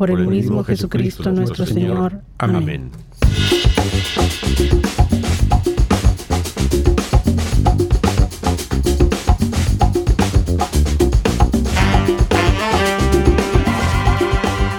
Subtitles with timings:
[0.00, 2.22] por el mismo Jesucristo nuestro Señor.
[2.38, 2.90] Amén.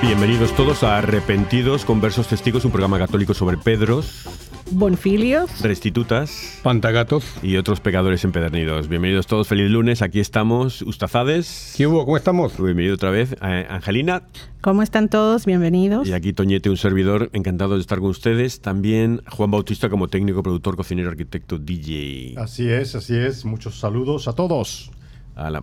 [0.02, 4.28] Bienvenidos todos a Arrepentidos, Conversos Testigos, un programa católico sobre Pedros,
[4.72, 8.88] Bonfilios, Restitutas, Pantagatos y otros pecadores empedernidos.
[8.88, 10.02] Bienvenidos todos, feliz lunes.
[10.02, 11.74] Aquí estamos, Ustazades.
[11.76, 12.06] ¿Qué hubo?
[12.06, 12.56] ¿Cómo estamos?
[12.58, 13.34] Bienvenido otra vez.
[13.42, 14.24] Eh, Angelina.
[14.62, 15.46] ¿Cómo están todos?
[15.46, 16.08] Bienvenidos.
[16.08, 18.62] Y aquí Toñete, un servidor, encantado de estar con ustedes.
[18.62, 22.36] También Juan Bautista como técnico, productor, cocinero, arquitecto, DJ.
[22.38, 23.44] Así es, así es.
[23.44, 24.92] Muchos saludos a todos.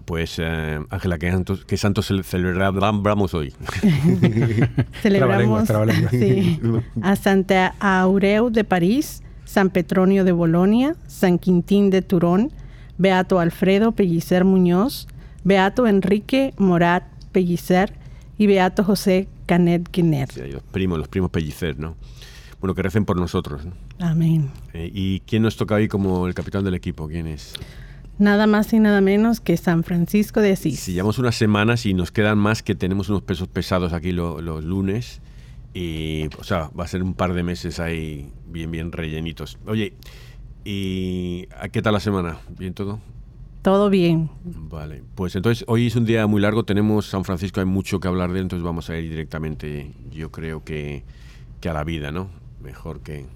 [0.05, 3.53] Pues eh, Ángela, ¿qué santos, qué santos celebramos hoy?
[5.03, 5.69] celebramos
[6.11, 6.61] sí,
[7.03, 12.53] a Santa Aureu de París, San Petronio de Bolonia, San Quintín de Turón,
[12.97, 15.07] Beato Alfredo Pellicer Muñoz,
[15.45, 17.93] Beato Enrique Morat Pellicer
[18.37, 20.37] y Beato José Canet Guinet.
[20.53, 21.97] los primos, los primos Pellicer, ¿no?
[22.61, 23.63] Bueno, que recen por nosotros.
[24.01, 24.51] Amén.
[24.73, 27.07] Eh, ¿Y quién nos toca hoy como el capitán del equipo?
[27.07, 27.55] ¿Quién es?
[28.19, 30.81] Nada más y nada menos que San Francisco de Asís.
[30.81, 34.65] Si llevamos unas semanas y nos quedan más que tenemos unos pesos pesados aquí los
[34.65, 35.21] lunes.
[35.75, 39.59] Y, o sea, va a ser un par de meses ahí bien, bien rellenitos.
[39.67, 39.95] Oye,
[40.65, 42.39] ¿y qué tal la semana?
[42.59, 43.01] ¿Bien todo?
[43.63, 44.31] Todo bien.
[44.45, 48.09] Vale, pues entonces hoy es un día muy largo, tenemos San Francisco, hay mucho que
[48.09, 51.05] hablar de él, entonces vamos a ir directamente, yo creo que,
[51.61, 52.29] que a la vida, ¿no?
[52.63, 53.27] Mejor que...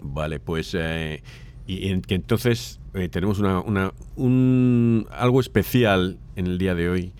[0.00, 0.74] Vale, pues...
[0.78, 1.22] Eh,
[1.66, 7.12] y, entonces eh, tenemos una, un, algo especial en el día de hoy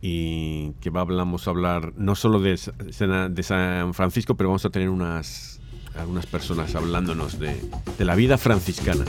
[0.00, 4.88] y que vamos a hablar no solo de, de San Francisco, pero vamos a tener
[4.88, 5.60] unas
[5.98, 7.60] algunas personas hablándonos de,
[7.98, 9.04] de la vida franciscana.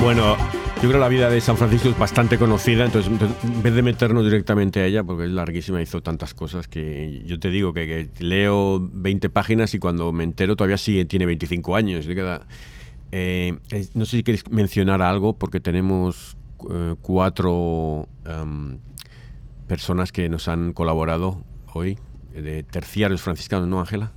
[0.00, 0.36] Bueno,
[0.82, 3.12] yo creo que la vida de San Francisco es bastante conocida, entonces
[3.44, 7.38] en vez de meternos directamente a ella, porque es larguísima, hizo tantas cosas que yo
[7.38, 12.06] te digo que, leo 20 páginas y cuando me entero todavía sigue, tiene 25 años.
[13.12, 13.58] Eh,
[13.92, 16.38] no sé si queréis mencionar algo, porque tenemos
[16.70, 18.78] eh, cuatro em,
[19.68, 21.98] personas que nos han colaborado hoy,
[22.32, 24.12] de terciarios franciscanos, ¿no, Ángela?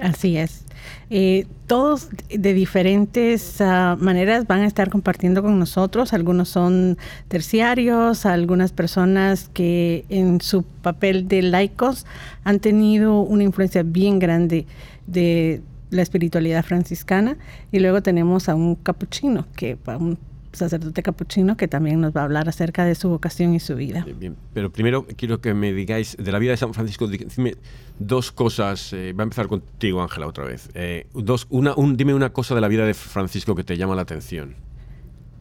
[0.00, 0.64] Así es.
[1.10, 6.12] Eh, todos de diferentes ah, maneras van a estar compartiendo con nosotros.
[6.12, 12.06] Algunos son terciarios, algunas personas que en su papel de laicos
[12.44, 14.66] han tenido una influencia bien grande
[15.06, 17.36] de la espiritualidad franciscana.
[17.72, 20.18] Y luego tenemos a un capuchino, que un
[20.52, 24.06] sacerdote capuchino que también nos va a hablar acerca de su vocación y su vida.
[24.18, 27.54] Bien, Pero primero quiero que me digáis de la vida de San Francisco, dime
[27.98, 28.92] dos cosas.
[28.92, 30.70] Eh, va a empezar contigo, Ángela, otra vez.
[30.74, 33.94] Eh, dos, una, un, dime una cosa de la vida de Francisco que te llama
[33.94, 34.54] la atención.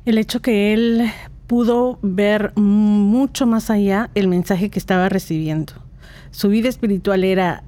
[0.06, 1.12] El hecho que él
[1.48, 5.74] pudo ver mucho más allá el mensaje que estaba recibiendo.
[6.31, 7.63] Su vida espiritual era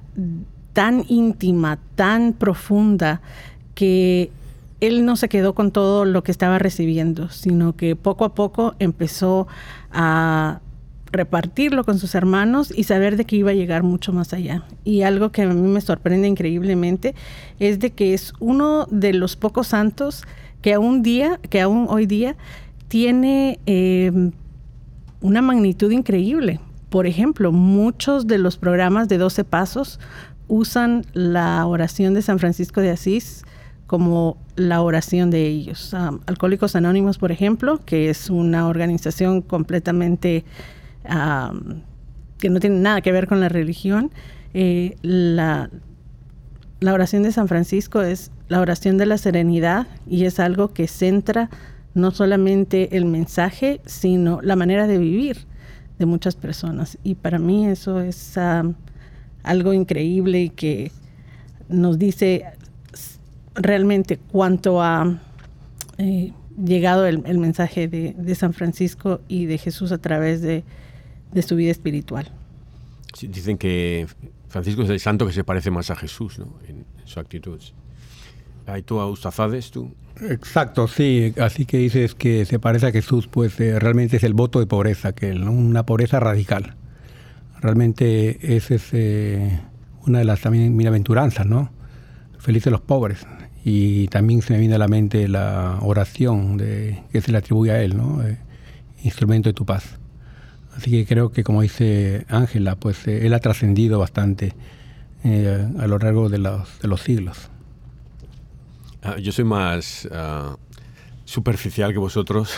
[0.72, 3.20] tan íntima, tan profunda,
[3.74, 4.30] que
[4.80, 8.74] él no se quedó con todo lo que estaba recibiendo, sino que poco a poco
[8.78, 9.46] empezó
[9.92, 10.60] a
[11.12, 14.64] repartirlo con sus hermanos y saber de que iba a llegar mucho más allá.
[14.84, 17.14] Y algo que a mí me sorprende increíblemente
[17.58, 20.24] es de que es uno de los pocos santos
[20.62, 22.36] que aún día, que aún hoy día
[22.88, 24.32] tiene em,
[25.20, 26.60] una magnitud increíble.
[26.90, 30.00] Por ejemplo, muchos de los programas de 12 pasos
[30.48, 33.44] usan la oración de San Francisco de Asís
[33.90, 35.96] como la oración de ellos.
[36.26, 40.44] Alcohólicos Anónimos, por ejemplo, que es una organización completamente
[42.38, 44.12] que no tiene nada que ver con la religión,
[44.54, 45.68] eh, la
[46.86, 51.50] oración de San Francisco es la oración de la serenidad y es algo que centra
[51.92, 55.48] no solamente el mensaje, sino la manera de vivir
[55.98, 56.96] de muchas personas.
[57.02, 58.38] Y para mí eso es
[59.42, 60.92] algo increíble y que
[61.68, 62.44] nos dice
[63.54, 65.18] realmente cuánto ha
[65.98, 66.32] eh,
[66.62, 70.64] llegado el, mensaje de, San Francisco y de Jesús a través de,
[71.42, 72.30] su vida espiritual.
[73.20, 74.06] dicen que
[74.48, 76.54] Francisco es el santo que se parece más a Jesús ¿no?
[76.68, 77.60] en, su actitud.
[78.66, 79.92] ¿Hay tú Ustazades, tú?
[80.28, 81.32] Exacto, sí.
[81.40, 84.66] Así que dices que se parece a Jesús, pues eh, realmente es el voto de
[84.66, 86.76] pobreza, que una pobreza radical.
[87.60, 89.60] Realmente esa es eh,
[90.06, 91.70] una de las también bienaventuranzas, ¿no?
[92.38, 93.26] Felices los pobres.
[93.64, 97.72] Y también se me viene a la mente la oración de, que se le atribuye
[97.72, 98.22] a él, ¿no?
[98.22, 98.38] Eh,
[99.04, 99.98] instrumento de tu paz.
[100.76, 104.54] Así que creo que, como dice Ángela, pues él ha trascendido bastante
[105.22, 107.50] a lo largo de los, de los siglos.
[109.02, 110.56] Ah, yo soy más ah,
[111.24, 112.54] superficial que vosotros.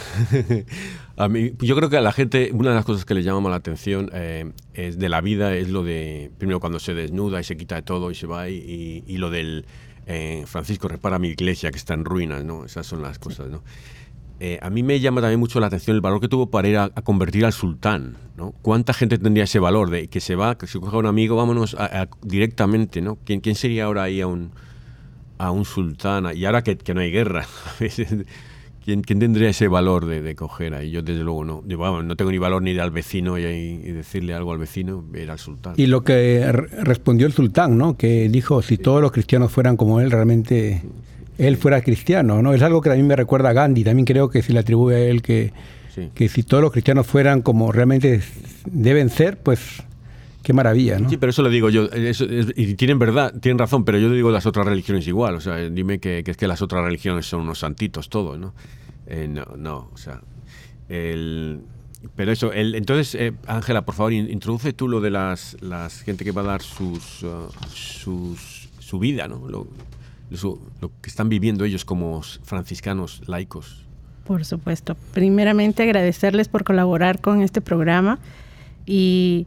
[1.17, 3.49] a mí, yo creo que a la gente, una de las cosas que le llama
[3.49, 7.45] la atención eh, es de la vida es lo de, primero cuando se desnuda y
[7.45, 9.67] se quita de todo y se va, y, y, lo del
[10.07, 12.65] eh, Francisco repara mi iglesia que está en ruinas, ¿no?
[12.65, 13.63] Esas son las cosas, ¿no?
[14.41, 16.77] Eh, a mí me llama también mucho la atención el valor que tuvo para ir
[16.77, 18.53] a, convertir al sultán, ¿no?
[18.63, 21.37] ¿Cuánta gente tendría ese valor de que se va, que se coge a un amigo,
[21.37, 21.77] vámonos
[22.23, 23.19] directamente, ¿no?
[23.25, 24.51] ¿Quién, ¿Quién sería ahora ahí a un
[25.39, 27.47] a sultán, y ahora que, que no hay guerra,
[28.85, 30.91] ¿quién, ¿quién, tendría ese valor de, de, coger ahí?
[30.91, 31.63] Yo desde luego no.
[32.03, 33.43] no tengo ni valor ni ir al vecino y,
[33.93, 35.75] decirle algo al vecino, ir al sultán.
[35.77, 37.97] Y lo que respondió el sultán, ¿no?
[37.97, 40.83] Que dijo, si todos los cristianos fueran como él, realmente
[41.39, 42.55] él fuera cristiano, ¿no?
[42.55, 45.01] Es algo que también me recuerda a Gandhi, también creo que se le atribuye a
[45.01, 45.53] él que,
[46.15, 48.21] que si todos los cristianos fueran como realmente
[48.67, 49.83] deben ser, pues
[50.43, 51.09] Qué maravilla, ¿no?
[51.09, 51.89] Sí, pero eso lo digo yo.
[52.57, 55.37] y tienen verdad, tienen razón, pero yo digo las otras religiones igual.
[55.37, 58.55] O sea, dime que, es que las otras religiones son unos santitos todos, ¿no?
[59.07, 60.21] Eh, no, no, o sea.
[60.89, 66.25] pero eso, el, entonces, eh, Ángela, por favor, introduce tú lo de las, las gente
[66.25, 68.63] que va a dar sus, uh, sus
[68.93, 69.49] su vida, ¿no?
[69.49, 69.67] Lo,
[70.81, 73.87] lo que están viviendo ellos como franciscanos laicos.
[74.25, 74.97] Por supuesto.
[75.15, 78.19] Primeramente, agradecerles por colaborar con este programa
[78.85, 79.47] y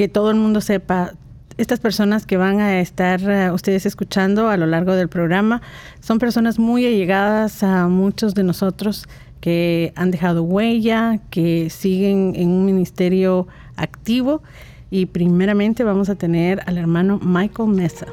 [0.00, 1.12] que todo el mundo sepa,
[1.58, 5.60] estas personas que van a estar eh, ustedes escuchando a lo largo del programa
[6.00, 9.06] son personas muy allegadas a muchos de nosotros
[9.42, 14.42] que han dejado huella, que siguen en un ministerio activo
[14.90, 18.06] y primeramente vamos a tener al hermano Michael Mesa.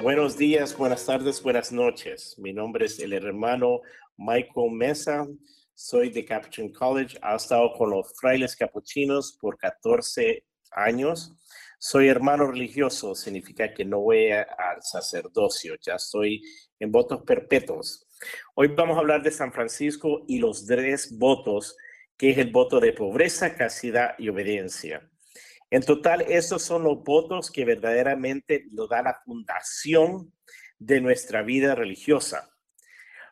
[0.00, 2.36] Buenos días, buenas tardes, buenas noches.
[2.38, 3.80] Mi nombre es el hermano
[4.16, 5.26] Michael Mesa
[5.78, 11.32] soy de Capuchin College, he estado con los frailes capuchinos por 14 años.
[11.78, 16.42] Soy hermano religioso, significa que no voy al sacerdocio, ya estoy
[16.80, 18.08] en votos perpetuos.
[18.56, 21.76] Hoy vamos a hablar de San Francisco y los tres votos,
[22.16, 25.08] que es el voto de pobreza, castidad y obediencia.
[25.70, 30.32] En total, estos son los votos que verdaderamente lo da la fundación
[30.80, 32.57] de nuestra vida religiosa.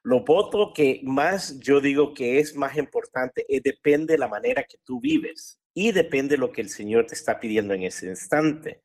[0.07, 4.63] Lo voto que más yo digo que es más importante es depende de la manera
[4.63, 8.07] que tú vives y depende de lo que el Señor te está pidiendo en ese
[8.07, 8.85] instante.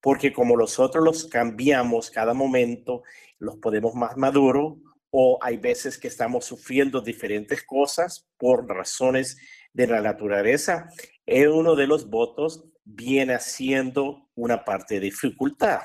[0.00, 3.02] Porque como nosotros los cambiamos cada momento,
[3.40, 4.74] los podemos más maduros
[5.10, 9.38] o hay veces que estamos sufriendo diferentes cosas por razones
[9.72, 10.88] de la naturaleza,
[11.26, 15.80] es uno de los votos viene haciendo una parte de dificultad.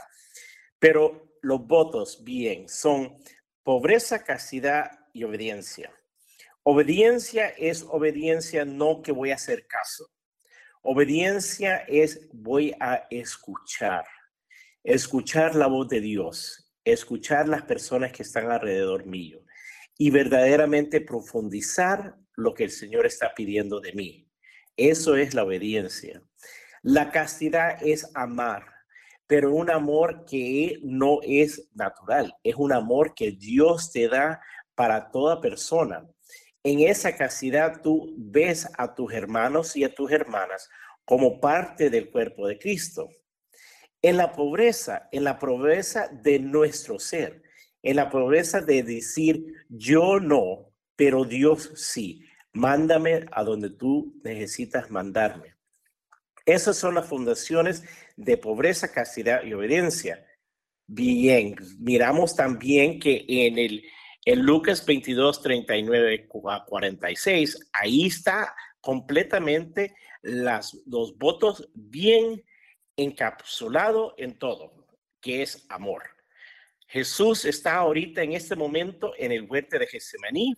[0.77, 3.17] Pero los votos, bien, son
[3.65, 5.91] Pobreza, castidad y obediencia.
[6.61, 10.11] Obediencia es obediencia no que voy a hacer caso.
[10.83, 14.05] Obediencia es voy a escuchar.
[14.83, 19.43] Escuchar la voz de Dios, escuchar las personas que están alrededor mío
[19.97, 24.29] y verdaderamente profundizar lo que el Señor está pidiendo de mí.
[24.77, 26.21] Eso es la obediencia.
[26.83, 28.74] La castidad es amar
[29.27, 34.41] pero un amor que no es natural, es un amor que Dios te da
[34.75, 36.05] para toda persona.
[36.63, 40.69] En esa castidad tú ves a tus hermanos y a tus hermanas
[41.05, 43.09] como parte del cuerpo de Cristo.
[44.01, 47.43] En la pobreza, en la pobreza de nuestro ser,
[47.81, 52.21] en la pobreza de decir yo no, pero Dios sí.
[52.51, 55.55] Mándame a donde tú necesitas mandarme.
[56.45, 57.83] Esas son las fundaciones
[58.15, 60.25] de pobreza, castidad y obediencia.
[60.87, 63.83] Bien, miramos también que en el
[64.25, 72.43] en Lucas 22, 39 a 46, ahí está completamente las, los votos bien
[72.97, 74.87] encapsulado en todo,
[75.21, 76.03] que es amor.
[76.87, 80.55] Jesús está ahorita en este momento en el huerto de Getsemaní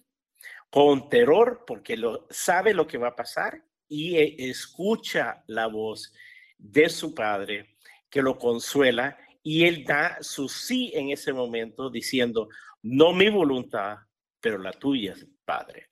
[0.69, 6.13] con terror porque lo, sabe lo que va a pasar y e, escucha la voz
[6.57, 7.77] de su padre
[8.09, 12.49] que lo consuela y él da su sí en ese momento diciendo,
[12.81, 13.97] no mi voluntad,
[14.39, 15.87] pero la tuya, Padre.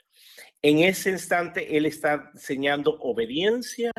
[0.61, 3.91] En ese instante, Él está enseñando obediencia,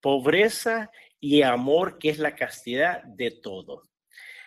[0.00, 0.90] pobreza
[1.20, 3.82] y amor, que es la castidad de todo.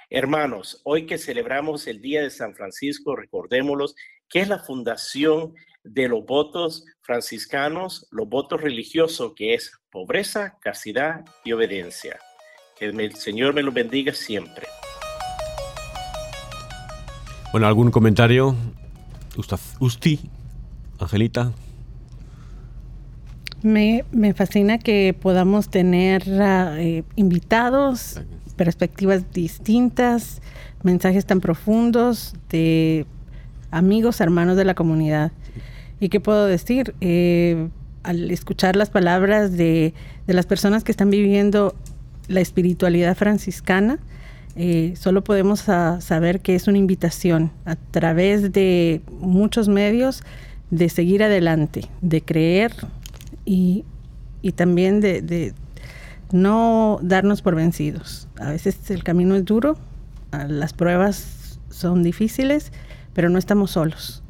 [0.10, 3.96] Hermanos, hoy que celebramos el Día de San Francisco, recordémoslos
[4.30, 5.54] que es la fundación
[5.90, 12.20] de los votos franciscanos, los votos religiosos, que es pobreza, castidad y obediencia.
[12.78, 14.68] Que el Señor me lo bendiga siempre.
[17.52, 18.56] Bueno, ¿algún comentario?
[19.80, 20.20] Usti,
[21.00, 21.52] Angelita.
[23.64, 24.04] Me,
[24.36, 28.22] fascina que podamos tener ah, eh, invitados,
[28.56, 30.42] perspectivas distintas,
[30.84, 33.06] mensajes tan profundos de
[33.72, 35.32] amigos, hermanos de la comunidad.
[36.00, 36.96] ¿Y qué puedo decir?
[37.02, 37.70] Eh,
[38.04, 39.94] al escuchar las palabras de,
[40.28, 41.76] de las personas que están viviendo
[42.28, 44.00] la espiritualidad franciscana,
[44.60, 50.24] eh, solo podemos saber que es una invitación a través de muchos medios
[50.72, 52.74] de seguir adelante, de creer
[53.46, 53.86] y,
[54.56, 55.54] también de,
[56.32, 58.28] no darnos por vencidos.
[58.40, 59.78] A veces el camino es duro,
[60.32, 62.72] las pruebas son difíciles,
[63.14, 64.24] pero no estamos solos.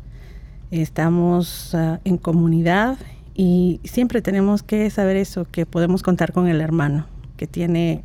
[0.71, 2.97] Estamos ah, en comunidad
[3.36, 7.05] y siempre tenemos que saber eso, que podemos contar con el hermano
[7.38, 8.03] que tiene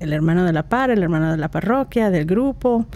[0.00, 2.86] el hermano de la par, el hermano de la parroquia, del grupo,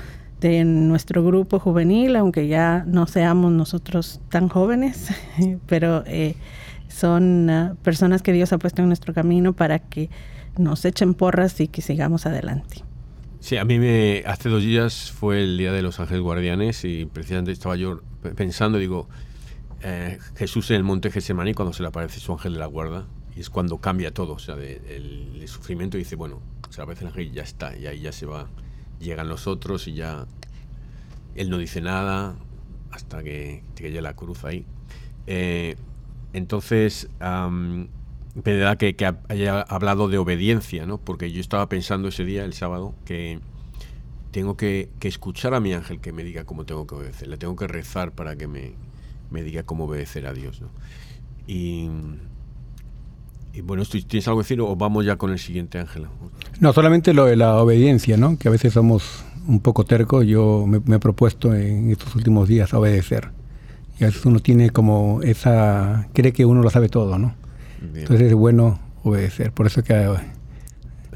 [0.41, 5.09] de nuestro grupo juvenil, aunque ya no seamos nosotros tan jóvenes,
[5.67, 6.37] pero eh,
[6.89, 10.09] son ah, personas que Dios ha puesto en nuestro camino para que
[10.57, 12.85] nos echen porras y que sigamos adelante.
[13.41, 17.07] Sí, a mí me, hace dos días fue el Día de los Ángeles Guardianes y
[17.07, 18.01] precisamente estaba yo
[18.37, 19.09] pensando, digo,
[19.83, 23.07] eh, Jesús en el monte Gesemaní cuando se le aparece su ángel de la guarda
[23.35, 27.09] y es cuando cambia todo, o sea, el, sufrimiento dice, bueno, se le aparece el
[27.09, 28.49] ángel y ya está, y ahí ya se va,
[29.01, 30.27] llegan los otros y ya
[31.35, 32.37] él no dice nada
[32.91, 34.67] hasta que, que llega la cruz ahí.
[35.27, 35.77] Eh,
[36.33, 37.89] entonces, um,
[38.45, 40.99] que, que, haya hablado de obediencia, ¿no?
[40.99, 43.41] Porque yo estaba pensando ese día, el sábado, que
[44.33, 47.29] tengo que, que, escuchar a mi ángel que me diga cómo tengo que obedecer.
[47.29, 48.73] Le tengo que rezar para que me,
[49.31, 50.71] me diga cómo obedecer a Dios, ¿no?
[51.47, 51.89] Y
[53.55, 56.09] y bueno, ¿tienes algo que decir o vamos ya con el siguiente, Ángela?
[56.61, 58.39] No, solamente lo de la obediencia, ¿no?
[58.39, 60.27] Que a veces somos un poco tercos.
[60.27, 63.29] Yo me, he propuesto en estos últimos días obedecer.
[64.01, 66.09] Y a veces uno tiene como esa...
[66.15, 67.35] cree que uno lo sabe todo, ¿no?
[67.95, 69.53] Entonces es bueno obedecer.
[69.53, 70.11] Por eso que...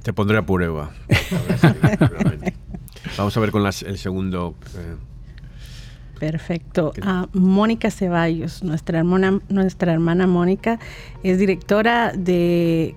[0.02, 0.90] Te pondré a prueba.
[3.16, 4.54] vamos a ver con el segundo...
[4.76, 4.96] Eh,
[6.18, 6.92] Perfecto.
[7.02, 10.78] Ah, Mónica Ceballos, nuestra hermana, nuestra hermana Mónica,
[11.22, 12.96] es directora de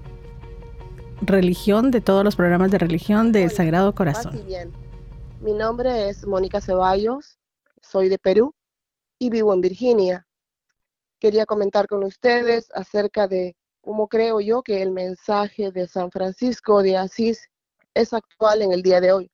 [1.22, 4.42] religión, de todos los programas de religión del Sagrado Corazón.
[4.48, 4.72] Bien.
[5.42, 7.38] Mi nombre es Mónica Ceballos,
[7.82, 8.54] soy de Perú
[9.18, 10.28] y vivo en Virginia.
[11.20, 16.82] Quería comentar con ustedes acerca de cómo creo yo que el mensaje de San Francisco
[16.82, 17.50] de Asís
[17.94, 19.32] es actual en el día de hoy.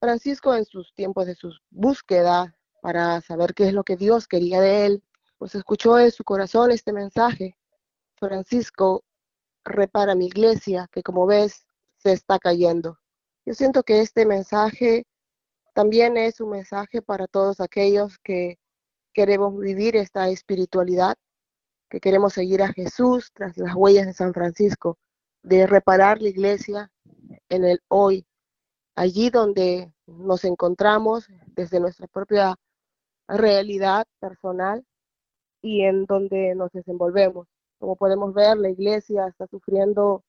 [0.00, 4.60] Francisco en sus tiempos de su búsqueda para saber qué es lo que Dios quería
[4.60, 5.04] de él,
[5.38, 7.56] pues escuchó en su corazón este mensaje.
[8.16, 9.04] Francisco,
[9.64, 12.98] repara mi iglesia, que como ves se está cayendo.
[13.44, 15.04] Yo siento que este mensaje
[15.74, 18.58] también es un mensaje para todos aquellos que
[19.12, 21.16] queremos vivir esta espiritualidad,
[21.88, 24.98] que queremos seguir a Jesús tras las huellas de San Francisco,
[25.42, 26.90] de reparar la iglesia
[27.48, 28.26] en el hoy,
[28.98, 32.56] allí donde nos encontramos desde nuestra propia
[33.28, 34.84] realidad personal
[35.62, 37.46] y en donde nos desenvolvemos.
[37.78, 40.24] Como podemos ver, la iglesia está sufriendo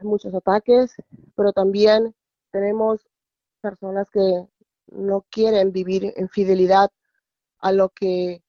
[0.00, 0.94] muchos ataques,
[1.36, 2.14] pero también
[2.50, 3.06] tenemos
[3.60, 4.48] personas que
[4.86, 6.90] no quieren vivir en fidelidad
[7.58, 8.42] a lo que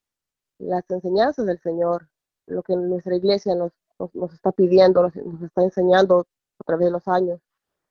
[0.58, 2.08] las enseñanzas del Señor,
[2.46, 3.72] lo que nuestra iglesia nos,
[4.14, 6.26] nos, está pidiendo, nos, está enseñando
[6.60, 7.40] a través de los años.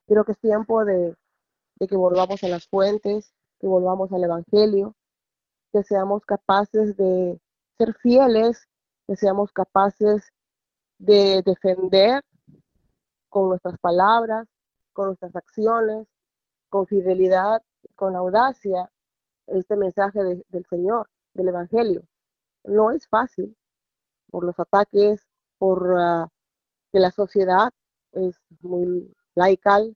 [0.07, 1.15] Creo que es tiempo de,
[1.77, 4.95] de que volvamos a las fuentes, que volvamos al Evangelio,
[5.71, 7.39] que seamos capaces de
[7.77, 8.67] ser fieles,
[9.07, 10.31] que seamos capaces
[10.97, 12.23] de defender
[13.29, 14.47] con nuestras palabras,
[14.93, 16.07] con nuestras acciones,
[16.69, 17.61] con fidelidad,
[17.95, 18.89] con audacia,
[19.47, 22.03] este mensaje del Señor, del Evangelio.
[22.63, 23.55] No es fácil
[24.31, 25.27] por los ataques,
[25.57, 26.29] por ah,
[26.91, 27.71] que la sociedad
[28.13, 29.95] es muy laical,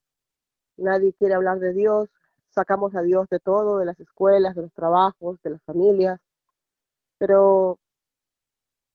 [0.80, 2.10] nadie quiere hablar de Dios,
[2.50, 6.20] sacamos a Dios de todo, de las escuelas, de los trabajos, de las familias,
[7.18, 7.80] pero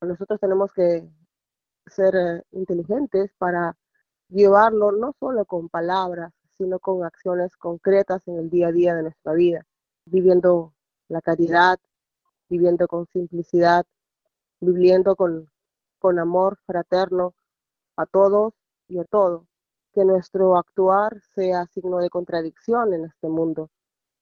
[0.00, 1.08] nosotros tenemos que
[1.86, 3.76] ser eh, inteligentes para
[4.28, 9.02] llevarlo no solo con palabras, sino con acciones concretas en el día a día de
[9.02, 9.64] nuestra vida,
[10.06, 10.74] viviendo
[11.08, 11.78] la caridad,
[12.48, 13.84] viviendo con simplicidad,
[14.60, 15.50] viviendo con,
[15.98, 17.34] con amor fraterno
[17.96, 18.54] a todos
[18.88, 19.46] y a todo.
[19.94, 23.70] Que nuestro actuar sea signo de contradicción en este mundo,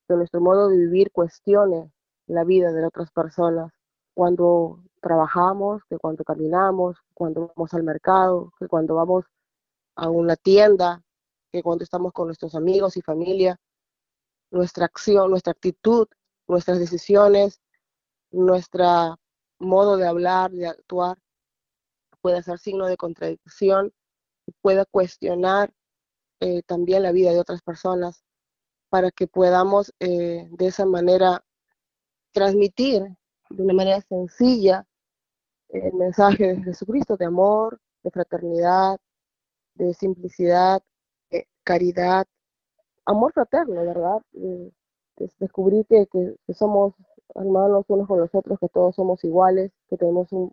[0.06, 1.90] que nuestro modo de vivir cuestione
[2.26, 3.72] la vida de otras personas.
[4.14, 9.24] Cuando trabajamos, que cuando caminamos, cuando vamos al mercado, que cuando vamos
[9.96, 11.02] a una tienda,
[11.50, 13.58] que cuando estamos con nuestros amigos y familia,
[14.50, 16.06] nuestra acción, nuestra actitud,
[16.46, 17.60] nuestras decisiones,
[18.30, 19.18] nuestro
[19.58, 21.18] modo de hablar, de actuar,
[22.20, 23.92] puede ser signo de contradicción,
[24.60, 25.72] pueda cuestionar
[26.40, 28.24] eh, también la vida de otras personas,
[28.88, 31.44] para que podamos eh, de esa manera
[32.32, 33.02] transmitir
[33.50, 34.86] de una manera sencilla
[35.68, 38.98] el mensaje de Jesucristo de amor, de fraternidad,
[39.74, 40.82] de simplicidad,
[41.30, 42.26] de caridad,
[43.06, 44.20] amor fraterno, ¿verdad?
[45.38, 46.08] descubrir que,
[46.54, 46.94] somos
[47.34, 50.52] hermanos unos con los otros, que todos somos iguales, que tenemos un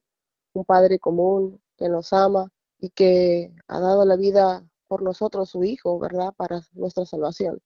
[0.66, 6.00] Padre común que nos ama y que ha dado la vida por nosotros, su Hijo,
[6.00, 6.34] ¿verdad?
[6.36, 7.62] Para nuestra salvación.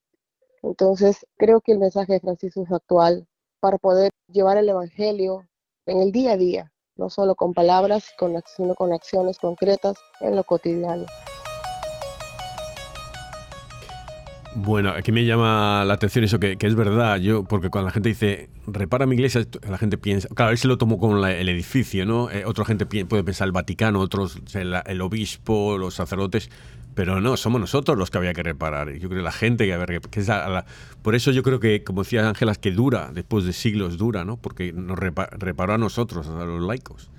[0.61, 3.27] Entonces, creo que el mensaje de Francisco es actual
[3.59, 5.47] para poder llevar el Evangelio
[5.85, 8.13] en el día a día, no solo con palabras,
[8.55, 11.05] sino con acciones concretas en lo cotidiano.
[14.55, 18.09] Bueno, aquí me llama la atención eso que, es verdad, yo porque cuando la gente
[18.09, 22.05] dice repara mi iglesia, la gente piensa, claro, él se lo tomó con el edificio,
[22.05, 22.29] ¿no?
[22.29, 26.51] Eh, otra gente puede pensar el Vaticano, otros el, obispo, los sacerdotes,
[26.93, 28.91] pero no, somos nosotros los que había que reparar.
[28.91, 30.29] Yo creo que la gente que había que, es
[31.01, 34.37] por eso yo creo que, como decía Ángelas, que dura, después de siglos dura, ¿no?
[34.37, 37.09] Porque nos reparó a nosotros, a los laicos.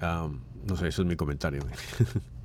[0.00, 1.62] no sé, eso es mi comentario.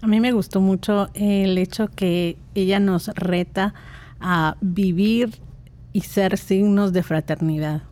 [0.00, 3.74] A mí me gustó mucho el hecho que ella nos reta
[4.20, 5.30] a vivir
[5.92, 7.82] y ser signos de fraternidad.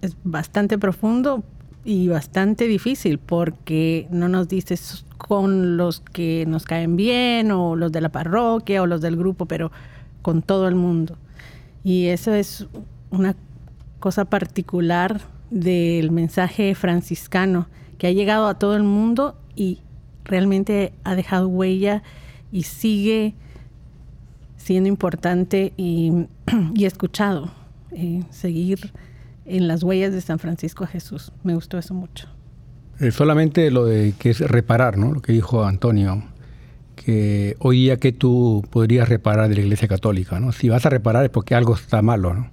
[0.00, 1.44] Es bastante profundo
[1.84, 7.92] y bastante difícil porque no nos dices con los que nos caen bien o los
[7.92, 9.70] de la parroquia o los del grupo, pero
[10.22, 11.18] con todo el mundo.
[11.84, 12.66] Y eso es
[13.10, 13.36] una
[14.00, 19.80] cosa particular del mensaje franciscano que ha llegado a todo el mundo y
[20.26, 22.02] realmente ha dejado huella
[22.52, 23.34] y sigue
[24.56, 26.26] siendo importante y,
[26.78, 27.50] escuchado.
[27.92, 28.92] Eh, seguir
[29.46, 31.32] en las huellas de San Francisco Jesús.
[31.44, 32.28] Me gustó eso mucho.
[32.98, 35.12] Eh, solamente lo de que es reparar, ¿no?
[35.12, 36.24] Lo que dijo Antonio,
[36.96, 40.52] que hoy día que tú podrías reparar de la Iglesia Católica, ¿no?
[40.52, 42.50] Si vas a reparar es porque algo está malo, ¿no?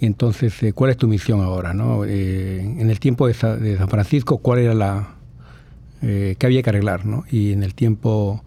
[0.00, 2.04] Y entonces, eh, ¿cuál es tu misión ahora, no?
[2.04, 5.17] en el tiempo de, de San Francisco, ¿cuál era la,
[6.02, 7.06] eh, que había que arreglar.
[7.06, 7.24] ¿no?
[7.30, 8.42] Y en el tiempo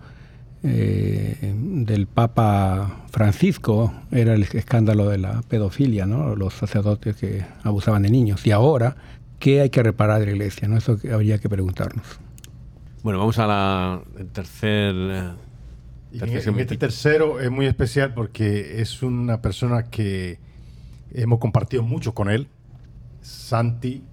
[0.63, 6.35] eh, del Papa Francisco era el escándalo de la pedofilia, ¿no?
[6.35, 8.45] los sacerdotes que abusaban de niños.
[8.45, 8.95] Y ahora,
[9.39, 10.67] ¿qué hay que reparar de la iglesia?
[10.67, 10.77] ¿no?
[10.77, 12.05] Eso habría que preguntarnos.
[13.03, 14.93] Bueno, vamos a la tercer...
[16.13, 20.37] en, este tercero es muy especial porque es una persona que
[21.13, 22.47] hemos compartido mucho con él,
[23.21, 24.03] Santi,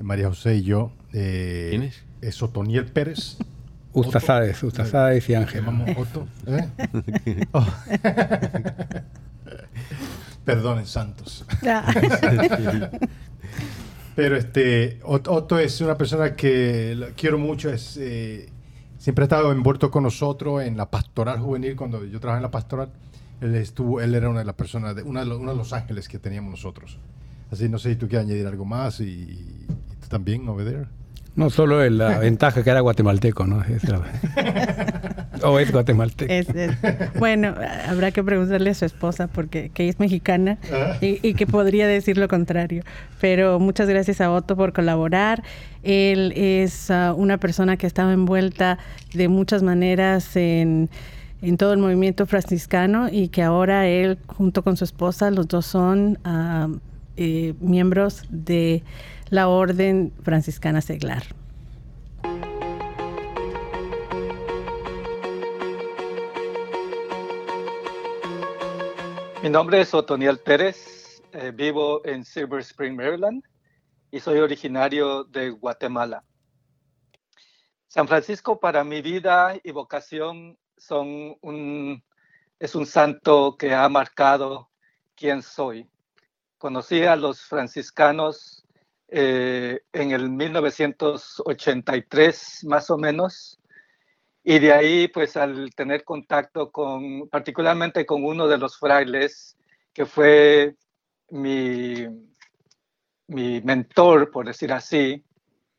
[0.00, 0.92] María José y yo.
[1.12, 2.02] Eh, ¿Quién es?
[2.26, 3.36] Es Otoniel Pérez.
[3.92, 5.64] Ustazáez, Ustazáez y Ángel.
[5.96, 6.26] Otto.
[6.46, 6.68] ¿eh?
[7.52, 7.64] Oh.
[10.44, 11.44] Perdonen, Santos.
[14.16, 18.50] Pero este, Otto es una persona que quiero mucho, es, eh,
[18.98, 22.50] siempre ha estado envuelto con nosotros en la pastoral juvenil, cuando yo trabajaba en la
[22.50, 22.90] pastoral,
[23.40, 26.50] él estuvo, él era una de las personas, de, uno, de los, ángeles que teníamos
[26.50, 26.98] nosotros.
[27.50, 29.66] Así, no sé si tú quieres añadir algo más y, y
[30.00, 30.86] tú también, over there.
[31.36, 33.62] No solo la ventaja que era guatemalteco, ¿no?
[35.42, 36.52] o es guatemalteco.
[37.18, 37.54] Bueno,
[37.88, 40.58] habrá que preguntarle a su esposa porque que es mexicana
[41.00, 42.84] y, que podría decir lo contrario.
[43.20, 45.42] Pero muchas gracias a Otto por colaborar.
[45.82, 48.78] Él es ah, una persona que estaba envuelta
[49.12, 50.88] de muchas maneras en
[51.44, 55.66] en todo el movimiento franciscano y que ahora él junto con su esposa, los dos
[55.66, 56.18] son
[57.16, 58.82] eh, miembros de
[59.30, 61.24] la Orden Franciscana Seglar.
[69.42, 73.42] Mi nombre es Otoniel Pérez, eh, vivo en Silver Spring, Maryland,
[74.10, 76.24] y soy originario de Guatemala.
[77.88, 82.02] San Francisco para mi vida y vocación son un,
[82.58, 84.70] es un santo que ha marcado
[85.14, 85.88] quién soy.
[86.58, 88.53] Conocí a los franciscanos
[89.16, 93.60] eh, en el 1983 más o menos
[94.46, 99.56] y de ahí, pues al tener contacto con, particularmente con uno de los frailes,
[99.94, 100.76] que fue
[101.30, 102.06] mi,
[103.26, 105.24] mi mentor, por decir así,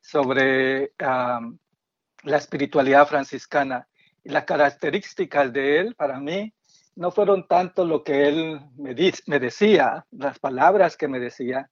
[0.00, 3.86] sobre la espiritualidad franciscana.
[4.24, 6.52] Y las características de él, para mí,
[6.96, 8.96] no fueron tanto lo que él me,
[9.26, 11.70] me decía, las palabras que me decía,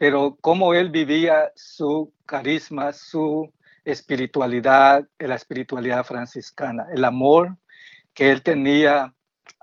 [0.00, 3.52] pero cómo él vivía su carisma, su
[3.84, 7.58] espiritualidad, la espiritualidad franciscana, el amor
[8.14, 9.14] que él tenía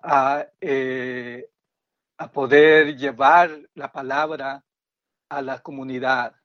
[0.04, 1.50] a, eh,
[2.20, 4.64] a poder llevar la palabra
[5.28, 6.36] a la comunidad,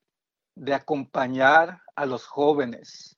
[0.54, 3.14] de acompañar a los jóvenes,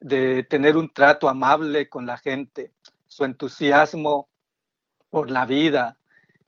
[0.00, 2.72] de tener un trato amable con la gente,
[3.06, 4.30] su entusiasmo
[5.10, 5.98] por la vida,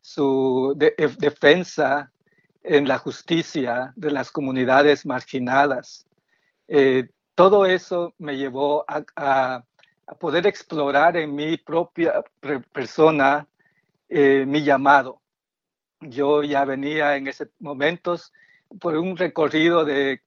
[0.00, 0.74] su
[1.18, 2.10] defensa
[2.66, 6.04] en la justicia de las comunidades marginadas.
[6.66, 9.64] Eh, todo eso me llevó a,
[10.18, 12.24] poder explorar en mi propia
[12.72, 13.46] persona
[14.08, 15.20] eh, mi llamado.
[16.00, 18.32] Yo ya venía en esos momentos
[18.80, 20.20] por un recorrido de,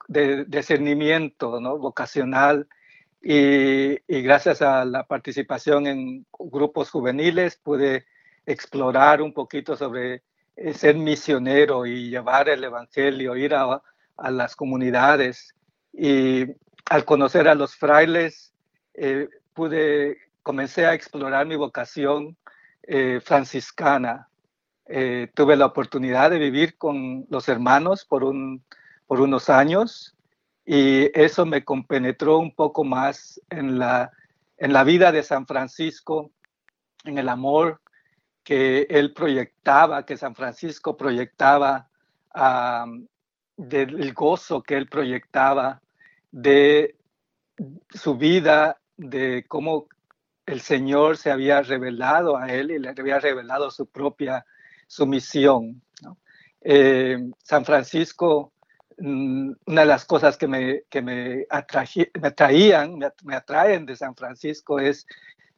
[0.48, 2.68] discernimiento vocacional
[3.22, 8.06] y, gracias a la participación en grupos juveniles pude
[8.46, 10.24] explorar un poquito sobre
[10.74, 13.82] ser misionero y llevar el Evangelio, ir a,
[14.30, 15.56] las comunidades.
[15.94, 16.46] Y
[16.86, 18.54] al conocer a los frailes,
[18.94, 22.38] eh, pude, comencé a explorar mi vocación
[22.84, 24.28] eh, franciscana.
[24.88, 28.64] Eh, tuve la oportunidad de vivir con los hermanos por, un,
[29.06, 30.16] por unos años
[30.66, 34.12] y eso me compenetró un poco más en la,
[34.58, 36.32] en la vida de San Francisco,
[37.06, 37.82] en el amor
[38.50, 41.88] que él proyectaba, que San Francisco proyectaba,
[43.56, 45.84] del gozo que él proyectaba
[46.32, 46.96] de
[47.92, 49.86] su vida, de cómo
[50.48, 54.44] el Señor se había revelado a él y le había revelado su propia
[54.88, 55.84] sumisión.
[56.62, 58.54] Eh, San Francisco,
[58.98, 64.16] mm, una de las cosas que me, que me, me atraían, me, atraen de San
[64.16, 65.06] Francisco es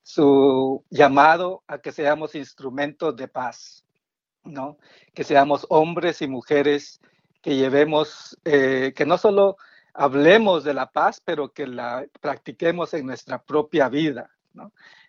[0.04, 3.86] su llamado a que seamos instrumentos de paz,
[4.44, 4.78] ¿no?
[5.14, 7.00] Que seamos hombres y mujeres
[7.42, 9.58] que llevemos, eh, que no solo
[9.94, 14.30] hablemos de la paz, pero que la practiquemos en nuestra propia vida.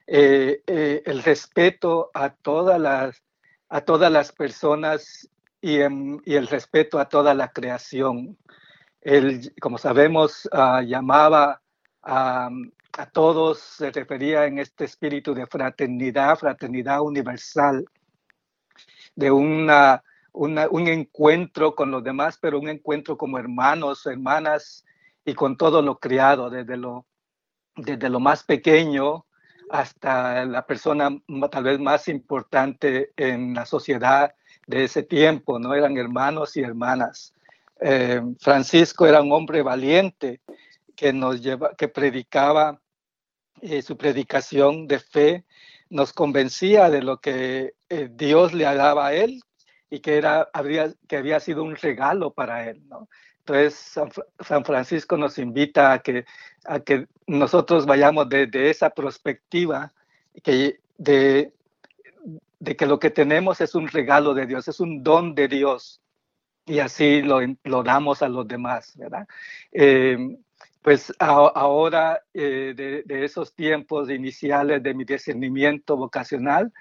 [0.06, 3.22] Eh, eh, el respeto a todas las,
[3.68, 5.28] a todas las personas
[5.60, 8.36] y, el respeto a toda la creación.
[9.00, 11.62] Él, como sabemos, ah, llamaba
[12.02, 12.50] a,
[12.98, 17.84] a todos, se refería en este espíritu de fraternidad, fraternidad universal,
[19.14, 20.02] de una
[20.32, 24.84] un encuentro con los demás, pero un encuentro como hermanos, hermanas
[25.24, 27.06] y con todo lo criado, desde lo,
[27.76, 29.26] desde lo más pequeño
[29.70, 31.10] hasta la persona
[31.50, 34.34] tal vez más importante en la sociedad
[34.66, 35.74] de ese tiempo, ¿no?
[35.74, 37.34] Eran hermanos y hermanas.
[37.80, 40.40] Eh, Francisco era un hombre valiente
[40.94, 42.81] que nos lleva, que predicaba
[43.62, 45.44] eh, su predicación de fe,
[45.88, 49.42] nos convencía de lo que eh, Dios le daba a él
[49.88, 52.82] y que, era, habría, que había sido un regalo para él.
[53.40, 53.98] Entonces,
[54.40, 56.24] San, Francisco nos invita a que,
[56.64, 59.92] a que nosotros vayamos desde esa perspectiva
[60.42, 61.52] que de,
[62.58, 66.00] de que lo que tenemos es un regalo de Dios, es un don de Dios,
[66.66, 69.26] y así lo, lo damos a los demás, ¿verdad?
[69.72, 70.36] Eh,
[70.82, 72.74] pues ahora, eh,
[73.06, 76.72] de, esos tiempos iniciales de mi discernimiento vocacional,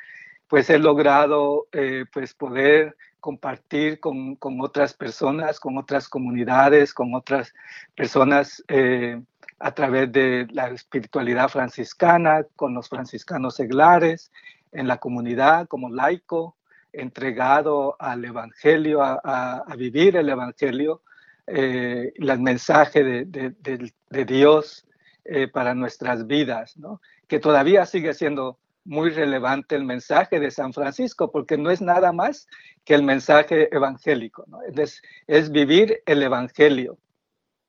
[0.47, 7.13] pues he logrado eh, pues poder compartir con, con, otras personas, con otras comunidades, con
[7.13, 7.53] otras
[7.95, 9.21] personas eh,
[9.59, 14.31] a través de la espiritualidad franciscana, con los franciscanos seglares,
[14.71, 16.57] en la comunidad como laico,
[16.93, 21.01] entregado al Evangelio, a, vivir el Evangelio,
[21.47, 24.85] eh, el mensaje de, de, de Dios
[25.25, 27.01] eh, para nuestras vidas, ¿no?
[27.27, 32.11] que todavía sigue siendo muy relevante el mensaje de San Francisco, porque no es nada
[32.11, 32.47] más
[32.83, 34.59] que el mensaje evangélico, ¿no?
[34.63, 36.97] es, es, vivir el evangelio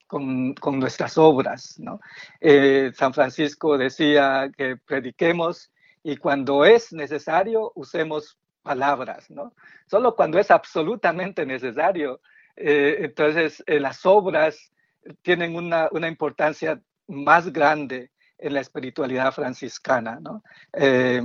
[0.07, 1.79] con, con nuestras obras.
[1.79, 2.01] ¿no?
[2.41, 5.71] Eh, San Francisco decía que prediquemos
[6.03, 9.55] y cuando es necesario usemos palabras, ¿no?
[9.87, 12.21] Solo cuando es absolutamente necesario.
[12.57, 14.73] Eh, entonces, eh, las obras
[15.23, 20.43] tienen una, una, importancia más grande en la espiritualidad franciscana, ¿no?
[20.73, 21.23] Eh,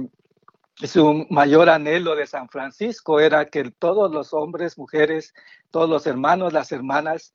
[0.75, 5.33] su mayor anhelo de San Francisco era que todos los hombres, mujeres,
[5.71, 7.33] todos los hermanos, las hermanas,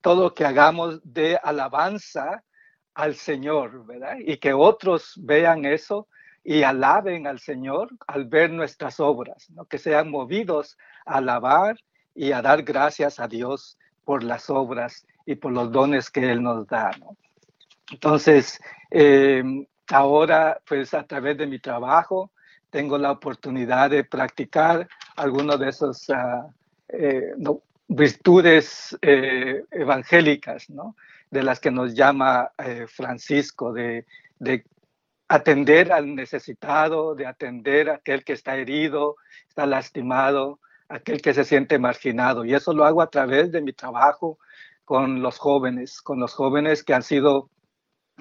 [0.00, 2.42] todo lo que hagamos de alabanza
[2.94, 4.16] al Señor, ¿verdad?
[4.18, 6.08] Y que otros vean eso
[6.48, 9.66] y alaben al Señor al ver nuestras obras, ¿no?
[9.66, 11.78] que sean movidos a alabar
[12.14, 16.42] y a dar gracias a Dios por las obras y por los dones que Él
[16.42, 16.90] nos da.
[16.98, 17.16] ¿no?
[17.90, 19.42] Entonces, eh,
[19.88, 22.30] ahora, pues a través de mi trabajo,
[22.70, 26.52] tengo la oportunidad de practicar algunas de esas uh,
[26.88, 27.32] eh,
[27.88, 30.96] virtudes eh, evangélicas, ¿no?
[31.30, 32.50] de las que nos llama
[32.86, 34.06] Francisco, de
[35.28, 39.16] atender al necesitado, de atender a aquel que está herido,
[39.46, 42.44] está lastimado, aquel que se siente marginado.
[42.44, 44.38] Y eso lo hago a través de mi trabajo
[44.84, 47.50] con los jóvenes, con los jóvenes que han sido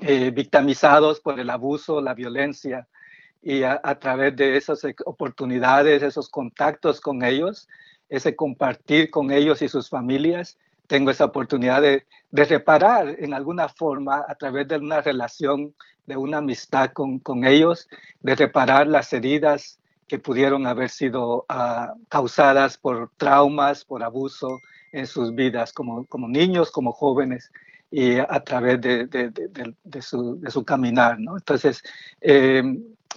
[0.02, 2.88] eh, victimizados por el abuso, la violencia.
[3.42, 7.70] Y a, través de esas oportunidades, esos contactos con ellos,
[8.10, 13.70] ese compartir con ellos y sus familias, tengo esa oportunidad de, de, reparar en alguna
[13.70, 15.74] forma a través de una relación
[16.06, 17.88] de una amistad con, con ellos,
[18.22, 24.60] de reparar las heridas que pudieron haber sido uh, causadas por traumas, por abuso
[24.92, 27.52] en sus vidas, como, como niños, como jóvenes,
[27.92, 29.32] y a través de, de,
[29.84, 31.20] de su, su, caminar.
[31.20, 31.38] ¿no?
[31.38, 31.84] Entonces,
[32.22, 32.64] eh,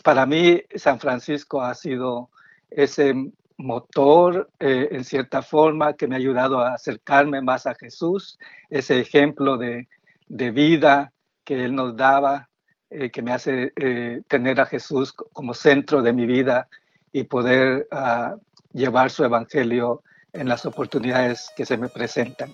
[0.02, 2.30] para mí, San Francisco ha sido
[2.70, 3.14] ese
[3.56, 9.00] motor, eh, en cierta forma, que me ha ayudado a acercarme más a Jesús, ese
[9.00, 9.88] ejemplo de,
[10.28, 11.12] de vida
[11.44, 12.49] que Él nos daba
[12.90, 16.66] eh, que me hace eh, tener a Jesús como centro de mi vida
[17.12, 18.36] y poder uh,
[18.72, 22.52] llevar su evangelio en las oportunidades que se me presentan.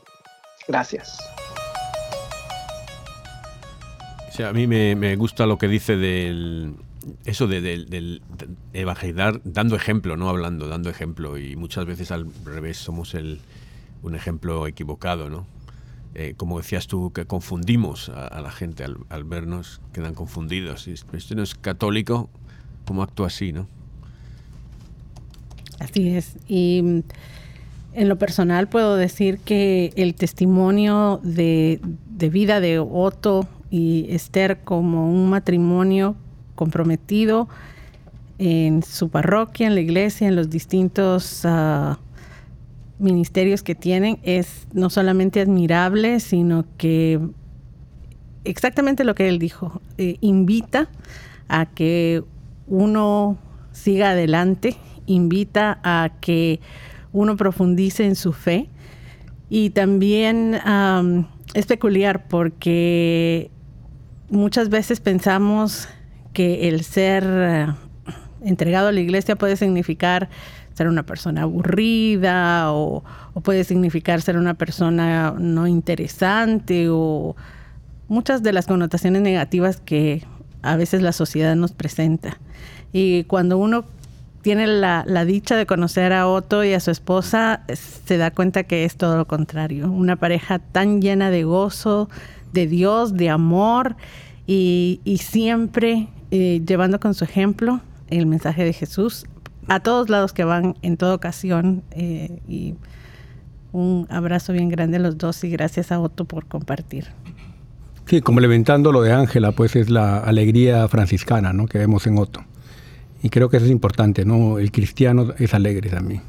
[0.68, 1.18] Gracias.
[4.30, 6.74] Sí, a mí me, gusta lo que dice del
[7.24, 8.20] eso de,
[8.74, 13.14] evangelizar dando ejemplo, no hablando, dando ejemplo y muchas veces al revés somos
[14.02, 15.46] un ejemplo equivocado, ¿no?
[16.18, 20.88] Eh, como decías tú, que confundimos a, la gente al, vernos, quedan confundidos.
[20.88, 22.30] Este no es católico,
[22.86, 23.66] ¿cómo actúa así, no?
[25.78, 26.36] Así es.
[26.48, 27.02] Y mm,
[27.92, 34.60] en lo personal puedo decir que el testimonio de, de vida de Otto y Esther
[34.64, 36.16] como un matrimonio
[36.54, 37.46] comprometido
[38.38, 41.96] en su parroquia, en la iglesia, en los distintos uh,
[42.98, 47.20] ministerios que tienen es no solamente admirable, sino que
[48.44, 50.88] exactamente lo que él dijo, eh, invita
[51.48, 52.22] a que
[52.66, 53.38] uno
[53.72, 56.60] siga adelante, invita a que
[57.12, 58.68] uno profundice en su fe
[59.48, 60.60] y también
[61.54, 63.50] es peculiar porque
[64.28, 65.88] muchas veces pensamos
[66.32, 67.66] que el ser eh,
[68.42, 70.28] entregado a la iglesia puede significar
[70.76, 73.02] ser una persona aburrida o,
[73.42, 77.34] puede significar ser una persona no interesante o
[78.08, 80.24] muchas de las connotaciones negativas que
[80.62, 82.38] a veces la sociedad nos presenta.
[82.92, 83.84] Y cuando uno
[84.42, 88.84] tiene la, dicha de conocer a Otto y a su esposa, se da cuenta que
[88.84, 89.90] es todo lo contrario.
[89.90, 92.08] Una pareja tan llena de gozo,
[92.52, 93.96] de Dios, de amor
[94.46, 99.26] y, y siempre eh, llevando con su ejemplo el mensaje de Jesús
[99.68, 101.82] a todos lados que van, en toda ocasión.
[101.90, 102.74] Eh, y
[103.72, 107.06] un abrazo bien grande a los dos y gracias a Otto por compartir.
[108.06, 111.66] Sí, complementando lo de Ángela, pues es la alegría franciscana ¿no?
[111.66, 112.40] que vemos en Otto.
[113.22, 114.58] Y creo que eso es importante, ¿no?
[114.58, 116.22] El cristiano es alegre también.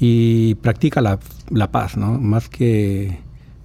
[0.00, 2.18] Y practica la, la paz, ¿no?
[2.18, 3.18] Más que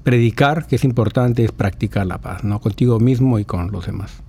[0.03, 2.59] predicar, que es importante, es practicar la paz, ¿no?
[2.59, 4.21] Contigo mismo y con los demás.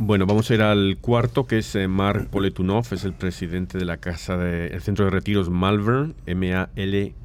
[0.00, 3.84] Bueno, vamos a ir al cuarto, que es eh, Mark Poletunov, es el presidente de
[3.84, 7.18] la casa del Centro de Retiros Malvern, M-A-L-V-E-R-N,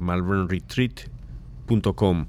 [0.00, 2.26] malvernretreat.com.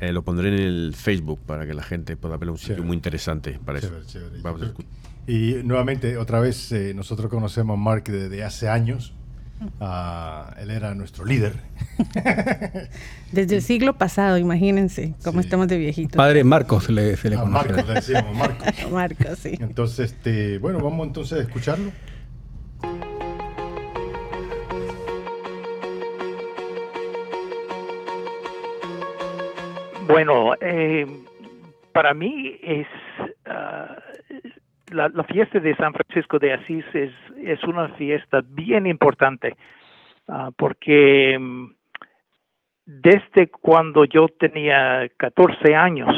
[0.00, 2.96] Eh, lo pondré en el Facebook para que la gente pueda ver un sitio muy
[2.96, 3.94] interesante para eso.
[5.26, 9.14] y nuevamente, otra vez, eh, nosotros conocemos a Mark desde hace años.
[9.80, 11.54] Uh, él era nuestro líder.
[13.32, 16.16] Desde el siglo pasado, imagínense cómo estamos de viejitos.
[16.16, 17.68] Padre Marcos se le, se le ah, conoce.
[17.68, 18.68] Marcos, le decíamos Marcos.
[18.92, 19.58] Marcos, sí.
[19.60, 21.90] Entonces, este, bueno, vamos entonces a escucharlo.
[30.06, 31.06] Bueno, eh,
[31.92, 32.86] para mí es
[33.46, 34.00] uh,
[34.90, 39.56] la, fiesta de San Francisco de Asís es, es una fiesta bien importante
[40.28, 41.72] ah, porque mm,
[42.86, 46.08] desde cuando yo tenía 14 años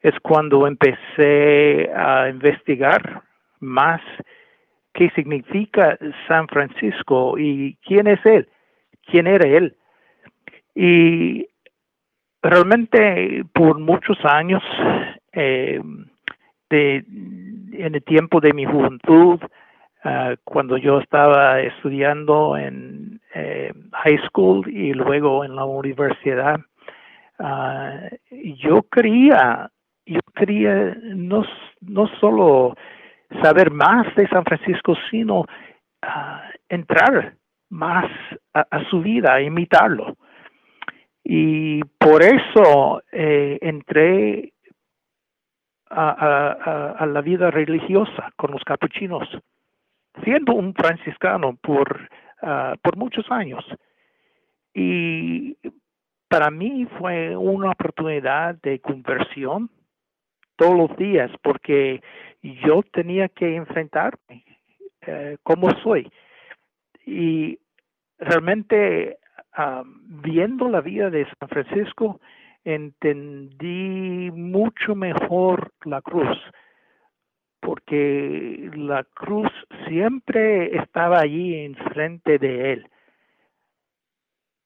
[0.00, 3.22] es cuando empecé a investigar
[3.60, 4.02] más
[4.92, 8.48] qué significa San Francisco y quién es él,
[9.06, 9.76] quién era él.
[10.74, 11.46] Y
[12.42, 14.62] realmente por muchos años,
[15.32, 15.80] eh,
[17.78, 19.40] en el tiempo de mi juventud,
[20.04, 26.60] ah, cuando yo estaba estudiando en eh, high school y luego en la universidad,
[27.38, 29.70] ah, yo quería,
[30.06, 31.44] yo quería no,
[31.80, 32.76] no solo
[33.42, 35.44] saber más de San Francisco, sino
[36.02, 37.34] ah, entrar
[37.70, 38.10] más
[38.52, 40.16] a, su vida, imitarlo.
[41.24, 44.53] Y por eso eh, entré
[45.90, 49.28] a, la vida religiosa con los capuchinos,
[50.22, 52.08] siendo un franciscano por,
[52.42, 53.64] ah, por muchos años.
[54.72, 55.56] Y
[56.28, 59.70] para mí fue una oportunidad de conversión
[60.56, 62.02] todos los días porque
[62.42, 64.44] yo tenía que enfrentarme
[65.06, 66.10] eh, como soy.
[67.06, 67.58] Y
[68.18, 69.18] realmente
[69.52, 72.20] ah, viendo la vida de San Francisco,
[72.64, 76.38] entendí mucho mejor la cruz,
[77.60, 79.50] porque la cruz
[79.86, 82.90] siempre estaba allí enfrente de él,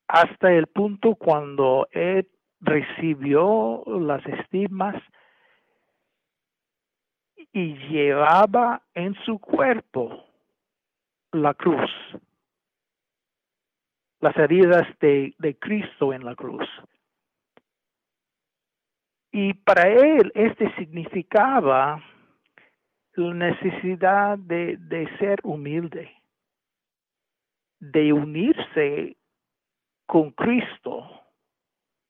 [0.07, 2.29] hasta el punto cuando él
[2.61, 4.97] recibió las estigmas
[7.53, 10.25] y llevaba en su cuerpo
[11.33, 11.91] la cruz,
[14.21, 16.67] las heridas de, de Cristo en la cruz.
[19.41, 22.03] Y para él este significaba
[23.15, 26.11] la necesidad de, de ser humilde,
[27.79, 29.17] de unirse
[30.07, 31.09] con Cristo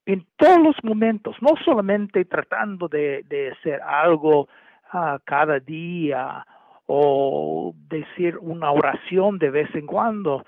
[0.07, 4.49] en todos los momentos, no solamente tratando de, de hacer algo
[4.95, 6.47] uh, cada día
[6.87, 10.47] o decir una oración de vez en cuando,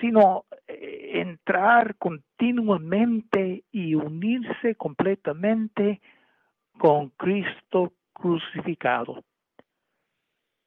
[0.00, 6.00] sino eh, entrar continuamente y unirse completamente
[6.78, 9.22] con Cristo crucificado.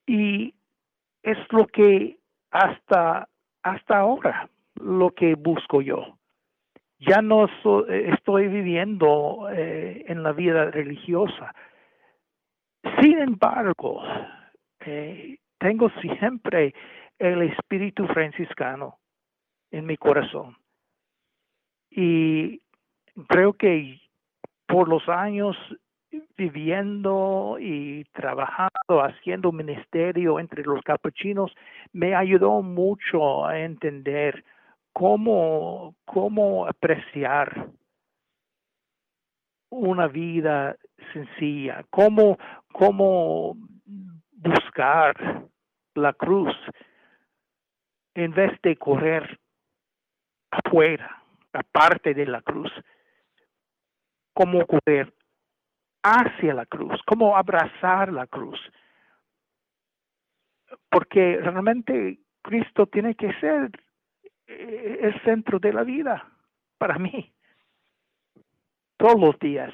[0.06, 0.54] Y
[1.24, 2.20] es lo que
[2.52, 3.28] hasta,
[3.64, 6.18] hasta ahora, lo que busco yo.
[7.00, 7.48] Ya no
[7.90, 11.54] estoy viviendo eh, en la vida religiosa.
[13.02, 14.02] Sin embargo,
[14.86, 16.74] eh, tengo siempre
[17.20, 18.98] el espíritu franciscano
[19.72, 20.58] en mi corazón.
[21.90, 22.62] Y
[23.28, 24.02] creo que
[24.68, 25.56] por los años
[26.38, 31.54] viviendo y trabajando, haciendo ministerio entre los capuchinos,
[31.94, 34.44] me ayudó mucho a entender
[34.94, 37.70] cómo, cómo apreciar
[39.70, 40.78] una vida
[41.12, 42.38] sencilla, cómo,
[42.72, 43.58] cómo
[44.32, 45.44] buscar
[45.96, 46.54] la cruz
[48.16, 49.40] en vez de correr
[50.50, 51.22] afuera,
[51.54, 52.72] aparte de la cruz,
[54.34, 55.14] cómo correr
[56.02, 58.60] hacia la cruz, cómo abrazar la cruz.
[60.90, 63.72] Porque realmente Cristo tiene que ser
[64.48, 66.32] eh, el centro de la vida
[66.78, 67.34] para mí.
[68.98, 69.74] Todos los días.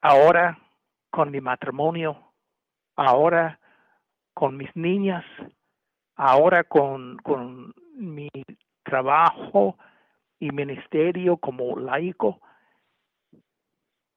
[0.00, 0.58] Ahora
[1.10, 2.32] con mi matrimonio,
[2.96, 3.60] ahora
[4.34, 5.24] con mis niñas,
[6.16, 8.28] ahora con, con mi
[8.84, 9.76] trabajo
[10.38, 12.40] y ministerio como laico,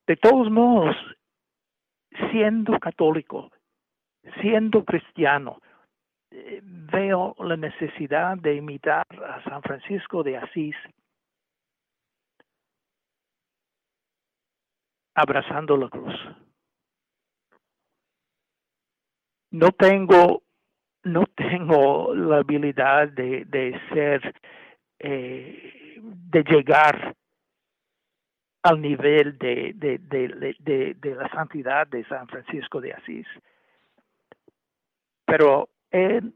[0.08, 0.96] de todos modos,
[2.32, 3.52] siendo católico,
[4.42, 5.60] siendo cristiano,
[6.32, 10.76] eh, veo la necesidad de imitar a San Francisco de Asís,
[15.16, 16.14] abrazando la cruz.
[19.52, 20.44] No tengo
[21.08, 24.36] no tengo la habilidad de, de ser,
[25.00, 27.16] eh, de llegar
[28.64, 29.98] al nivel de, de,
[31.00, 33.28] de, la santidad de San Francisco de Asís.
[35.26, 36.34] Pero él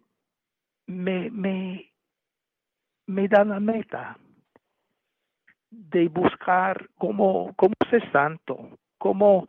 [0.88, 1.92] me, me,
[3.08, 4.18] me da la meta
[5.70, 9.48] de buscar cómo, cómo ser santo, cómo,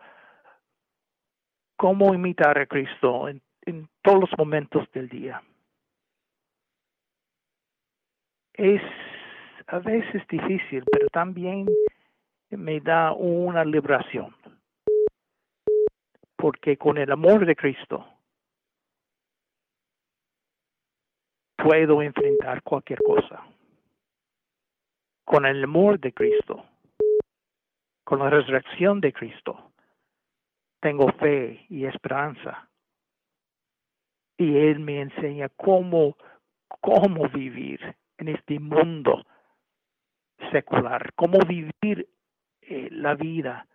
[1.76, 5.42] cómo imitar a Cristo en en todos los momentos del día.
[8.54, 8.82] Es
[9.66, 11.66] a veces difícil, pero también
[12.50, 14.34] me da una liberación.
[16.42, 18.04] porque con el amor de Cristo
[21.54, 23.46] puedo enfrentar cualquier cosa.
[25.24, 26.64] Con el amor de Cristo,
[28.02, 29.70] con la resurrección de Cristo,
[30.80, 32.68] tengo fe y esperanza.
[34.43, 36.16] Y Él me enseña cómo,
[36.80, 39.24] cómo vivir en este mundo
[40.51, 42.09] secular, cómo vivir
[42.62, 43.68] eh, la vida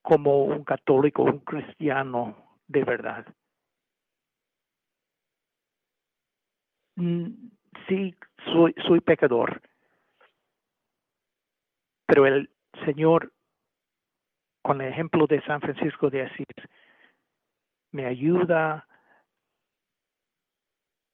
[0.00, 3.26] como un católico, un cristiano de verdad.
[6.96, 7.50] Mm,
[7.86, 8.14] sí,
[8.46, 9.60] soy, soy pecador,
[12.06, 12.48] pero el
[12.86, 13.30] Señor,
[14.62, 16.46] con el ejemplo de San Francisco de Asís,
[17.92, 18.86] me ayuda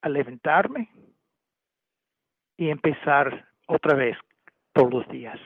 [0.07, 0.89] a levantarme
[2.57, 4.17] y empezar otra vez
[4.73, 5.39] todos los días.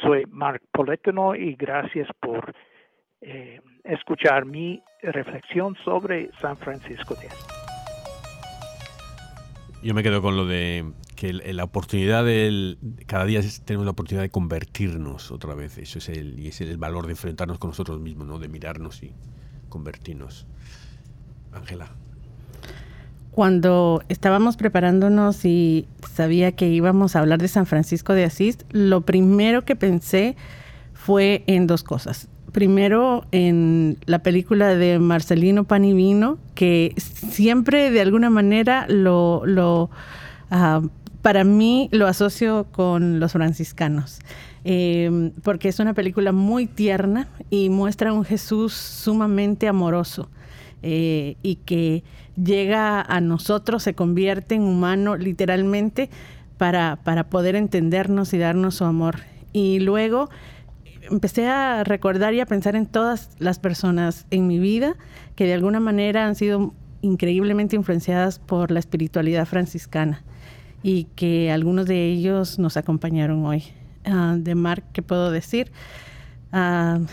[0.00, 2.54] Soy Mark Poletano y gracias por
[3.20, 7.28] eh, escuchar mi reflexión sobre San Francisco de.
[9.82, 14.22] Yo me quedo con lo de que la oportunidad del cada día tenemos la oportunidad
[14.22, 15.76] de convertirnos otra vez.
[15.76, 18.38] Eso es el y es el valor de enfrentarnos con nosotros mismos, ¿no?
[18.38, 19.12] De mirarnos y
[19.68, 20.46] convertirnos.
[21.52, 21.90] Ángela.
[23.32, 29.00] Cuando estábamos preparándonos y sabía que íbamos a hablar de San Francisco de Asís, lo
[29.00, 30.36] primero que pensé
[30.92, 32.28] fue en dos cosas.
[32.52, 39.88] Primero, en la película de Marcelino Panivino, que siempre de alguna manera lo, lo
[40.50, 40.86] uh,
[41.22, 44.20] para mí lo asocio con los franciscanos.
[44.64, 50.28] Eh, porque es una película muy tierna y muestra un Jesús sumamente amoroso
[50.82, 52.04] eh, y que
[52.36, 56.10] llega a nosotros, se convierte en humano literalmente
[56.58, 59.20] para, para poder entendernos y darnos su amor.
[59.52, 60.28] Y luego
[61.10, 64.96] empecé a recordar y a pensar en todas las personas en mi vida
[65.36, 70.22] que de alguna manera han sido increíblemente influenciadas por la espiritualidad franciscana
[70.82, 73.64] y que algunos de ellos nos acompañaron hoy.
[74.04, 75.70] Uh, de Mark, ¿qué puedo decir?
[76.52, 77.04] Uh,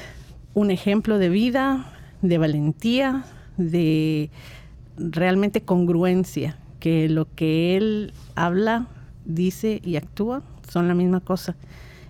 [0.53, 1.85] un ejemplo de vida,
[2.21, 3.25] de valentía,
[3.57, 4.31] de
[4.99, 8.87] realmente congruencia, que lo que él habla,
[9.25, 11.55] dice y actúa son la misma cosa.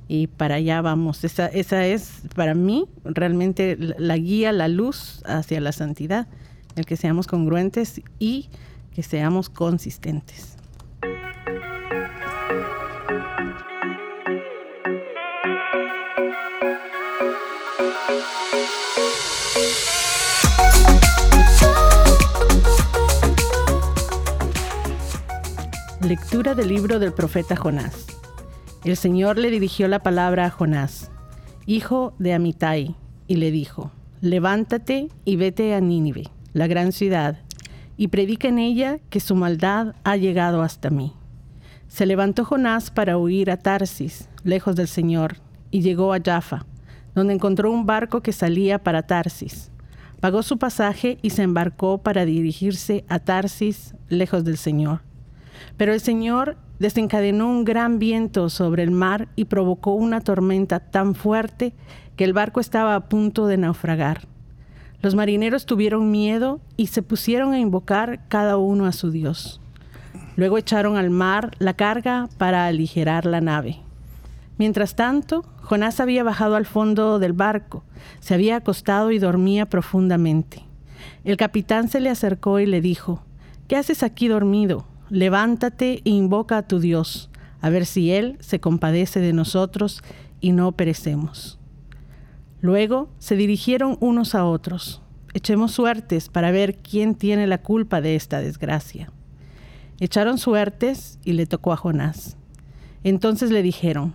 [0.08, 1.24] Y para allá vamos.
[1.24, 6.28] Esa, esa es para mí realmente la guía, la luz hacia la santidad,
[6.76, 8.50] el que seamos congruentes y
[8.94, 10.60] que seamos consistentes.
[26.02, 28.08] Lectura del libro del profeta Jonás.
[28.86, 31.12] El Señor le dirigió la palabra a Jonás,
[31.66, 32.96] hijo de Amitai,
[33.28, 33.92] y le dijo,
[34.22, 36.24] levántate y vete a Nínive,
[36.54, 37.40] la gran ciudad,
[37.98, 41.12] y predica en ella que su maldad ha llegado hasta mí.
[41.90, 45.36] Se levantó Jonás para huir a Tarsis, lejos del Señor,
[45.70, 46.66] y llegó a Jaffa,
[47.14, 49.70] donde encontró un barco que salía para Tarsis.
[50.22, 55.09] Pagó su pasaje y se embarcó para dirigirse a Tarsis, lejos del Señor.
[55.78, 61.16] Pero el Señor desencadenó un gran viento sobre el mar y provocó una tormenta tan
[61.16, 61.74] fuerte
[62.16, 64.28] que el barco estaba a punto de naufragar.
[65.02, 69.62] Los marineros tuvieron miedo y se pusieron a invocar cada uno a su Dios.
[70.36, 73.80] Luego echaron al mar la carga para aligerar la nave.
[74.58, 77.84] Mientras tanto, Jonás había bajado al fondo del barco,
[78.20, 80.66] se había acostado y dormía profundamente.
[81.24, 83.24] El capitán se le acercó y le dijo,
[83.70, 84.86] ¿Qué haces aquí dormido?
[85.10, 87.30] Levántate e invoca a tu Dios,
[87.62, 90.02] a ver si Él se compadece de nosotros
[90.42, 91.60] y no perecemos.
[92.62, 95.02] Luego se dirigieron unos a otros.
[95.34, 99.12] Echemos suertes para ver quién tiene la culpa de esta desgracia.
[100.00, 102.38] Echaron suertes y le tocó a Jonás.
[103.04, 104.14] Entonces le dijeron,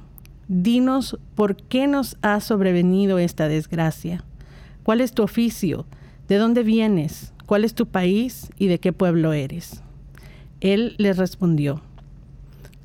[0.49, 4.25] Dinos por qué nos ha sobrevenido esta desgracia.
[4.83, 5.87] ¿Cuál es tu oficio?
[6.29, 7.33] ¿De dónde vienes?
[7.47, 9.83] ¿Cuál es tu país y de qué pueblo eres?
[10.65, 11.83] Él les respondió,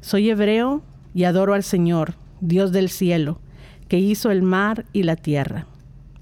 [0.02, 0.82] Soy hebreo
[1.14, 3.40] y adoro al Señor, Dios del cielo,
[3.88, 5.66] que hizo el mar y la tierra.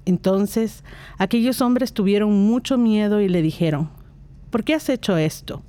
[0.04, 0.84] Entonces
[1.18, 3.90] aquellos hombres tuvieron mucho miedo y le dijeron,
[4.50, 5.64] ¿por qué has hecho esto?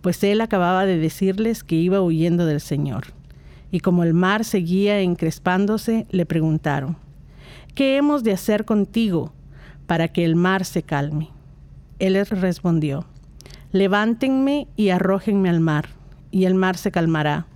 [0.00, 3.04] Pues él acababa de decirles que iba huyendo del Señor.
[3.70, 6.96] Y como el mar seguía encrespándose, le preguntaron,
[7.76, 9.32] ¿qué hemos de hacer contigo
[9.86, 11.28] para que el mar se calme?
[12.00, 13.06] Él les respondió,
[13.72, 15.90] Levántenme y arrójenme al mar,
[16.30, 17.46] y el mar se calmará,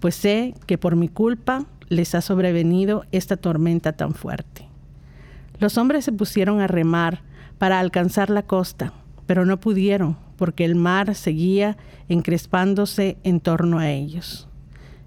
[0.00, 4.68] pues sé que por mi culpa les ha sobrevenido esta tormenta tan fuerte.
[5.58, 7.22] Los hombres se pusieron a remar
[7.58, 8.92] para alcanzar la costa,
[9.26, 11.76] pero no pudieron, porque el mar seguía
[12.08, 14.48] encrespándose en torno a ellos.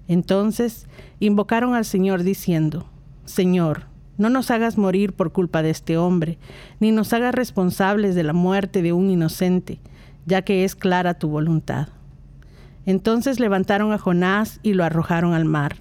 [0.08, 0.86] Entonces
[1.20, 2.86] invocaron al Señor diciendo,
[3.24, 3.86] Señor,
[4.18, 6.38] no nos hagas morir por culpa de este hombre,
[6.80, 9.78] ni nos hagas responsables de la muerte de un inocente,
[10.26, 11.88] ya que es clara tu voluntad.
[12.86, 15.76] Entonces levantaron a Jonás y lo arrojaron al mar,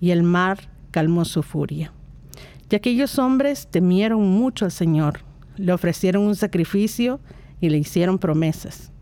[0.00, 1.92] y el mar calmó su furia.
[2.70, 5.20] Y aquellos hombres temieron mucho al Señor,
[5.56, 7.20] le ofrecieron un sacrificio
[7.60, 8.92] y le hicieron promesas.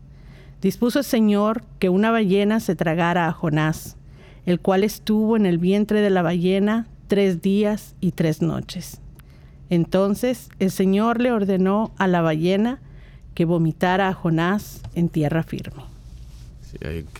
[0.61, 3.95] Dispuso el Señor que una ballena se tragara a Jonás,
[4.45, 9.01] el cual estuvo en el vientre de la ballena tres días y tres noches.
[9.69, 12.81] Entonces el Señor le ordenó a la ballena
[13.39, 15.83] que vomitara a Jonás en tierra firme.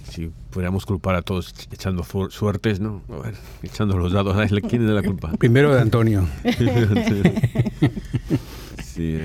[0.03, 3.01] si pudiéramos culpar a todos echando suertes, ¿no?
[3.07, 5.32] A ver, echando los dados, a ¿quién es de la culpa?
[5.39, 6.28] Primero de Antonio.
[8.84, 9.17] sí.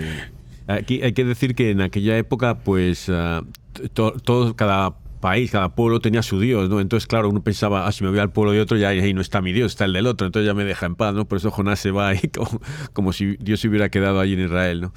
[0.68, 3.44] Aquí hay que decir que en aquella época, pues, uh,
[3.92, 6.80] todo, cada país, cada pueblo tenía su Dios, ¿no?
[6.80, 9.20] Entonces, claro, uno pensaba, ah, si me voy al pueblo de otro, ya ahí no
[9.20, 11.24] está mi Dios, está el del otro, entonces ya me deja en paz, ¿no?
[11.24, 12.30] Por eso Jonás se va ahí
[12.92, 14.92] como, si Dios se hubiera quedado allí en Israel, ¿no?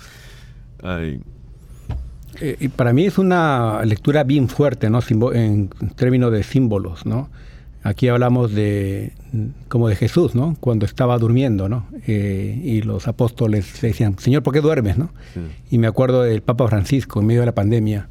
[2.42, 5.00] Eh, para mí es una lectura bien fuerte, ¿no?
[5.34, 7.30] en términos de símbolos, ¿no?
[7.84, 9.14] Aquí hablamos de
[9.70, 10.58] como de Jesús, ¿no?
[10.60, 11.88] Cuando estaba durmiendo, ¿no?
[12.06, 15.12] Eh, y los apóstoles le decían, Señor, ¿por qué duermes, no?
[15.72, 18.10] Y me acuerdo del Papa Francisco en medio de la pandemia,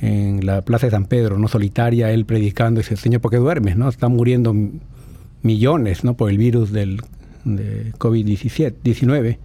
[0.00, 3.36] en la Plaza de San Pedro, no solitaria, él predicando, y dice, Señor, ¿por qué
[3.38, 3.88] duermes, no?
[3.88, 4.54] Están muriendo
[5.42, 6.16] millones, ¿no?
[6.16, 7.02] Por el virus del
[7.44, 9.38] de COVID-19.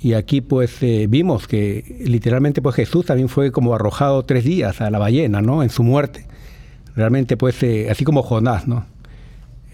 [0.00, 4.80] Y aquí pues eh, vimos que literalmente pues Jesús también fue como arrojado tres días
[4.80, 5.62] a la ballena, ¿no?
[5.62, 6.26] En su muerte
[6.94, 8.86] realmente pues eh, así como Jonás, ¿no?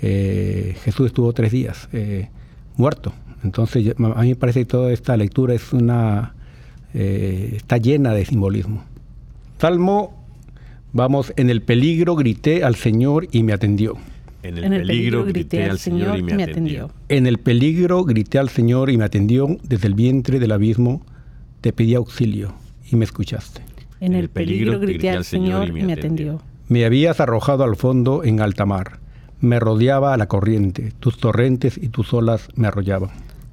[0.00, 1.88] Eh, Jesús estuvo tres días
[2.76, 3.12] muerto.
[3.44, 6.34] Entonces a mí me parece que toda esta lectura es una
[6.92, 8.84] está llena de simbolismo.
[9.58, 10.24] Salmo,
[10.92, 13.96] vamos, en el peligro grité al Señor y me atendió.
[14.43, 16.90] En el, peligro, grité al Señor y me atendió.
[17.09, 19.57] En el peligro grité al Señor y me atendió.
[19.62, 21.05] Desde el vientre del abismo
[21.61, 22.55] te pedí auxilio
[22.90, 23.62] y me escuchaste.
[24.01, 26.43] En el peligro grité al Señor y me atendió.
[26.68, 28.99] Me habías arrojado al fondo en alta mar.
[29.40, 33.11] Me rodeaba la corriente, tus torrentes y tus olas me arrollaban.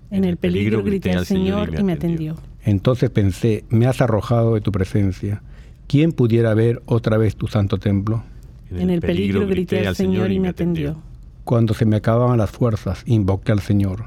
[0.09, 2.35] En el peligro grité al Señor y me atendió.
[2.63, 5.43] Entonces pensé, me has arrojado de tu presencia.
[5.87, 8.23] ¿Quién pudiera ver otra vez tu santo templo?
[8.71, 11.01] En el peligro grité al Señor y me atendió.
[11.43, 14.05] Cuando se me acababan las fuerzas, invoqué al Señor.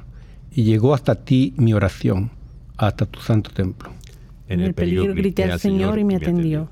[0.50, 2.30] Y llegó hasta ti mi oración,
[2.76, 3.90] hasta tu santo templo.
[4.48, 6.68] En el peligro grité al Señor y me atendió.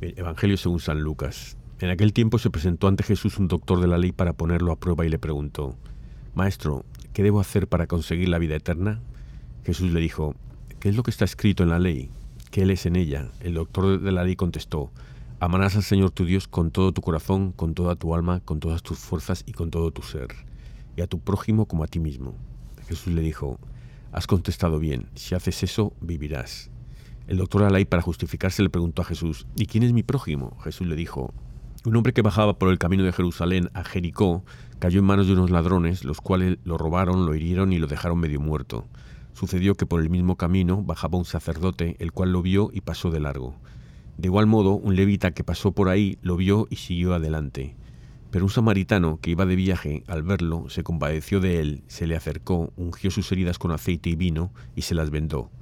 [0.00, 1.56] Evangelio según San Lucas.
[1.80, 4.76] En aquel tiempo se presentó ante Jesús un doctor de la ley para ponerlo a
[4.76, 5.76] prueba y le preguntó,
[6.34, 9.00] Maestro, ¿qué debo hacer para conseguir la vida eterna?
[9.64, 10.34] Jesús le dijo,
[10.80, 12.10] ¿qué es lo que está escrito en la ley?
[12.50, 13.28] ¿Qué lees en ella?
[13.40, 14.90] El doctor de la ley contestó,
[15.40, 18.82] Amarás al Señor tu Dios con todo tu corazón, con toda tu alma, con todas
[18.82, 20.28] tus fuerzas y con todo tu ser,
[20.96, 22.34] y a tu prójimo como a ti mismo.
[22.88, 23.56] Jesús le dijo,
[24.10, 26.70] Has contestado bien, si haces eso, vivirás.
[27.28, 30.58] El doctor Alay, para justificarse, le preguntó a Jesús, ¿y quién es mi prójimo?
[30.64, 31.32] Jesús le dijo,
[31.84, 34.44] un hombre que bajaba por el camino de Jerusalén a Jericó
[34.80, 38.18] cayó en manos de unos ladrones, los cuales lo robaron, lo hirieron y lo dejaron
[38.18, 38.88] medio muerto.
[39.34, 43.12] Sucedió que por el mismo camino bajaba un sacerdote, el cual lo vio y pasó
[43.12, 43.54] de largo.
[44.18, 47.76] De igual modo, un levita que pasó por ahí lo vio y siguió adelante.
[48.32, 52.16] Pero un samaritano que iba de viaje, al verlo, se compadeció de él, se le
[52.16, 55.52] acercó, ungió sus heridas con aceite y vino y se las vendó.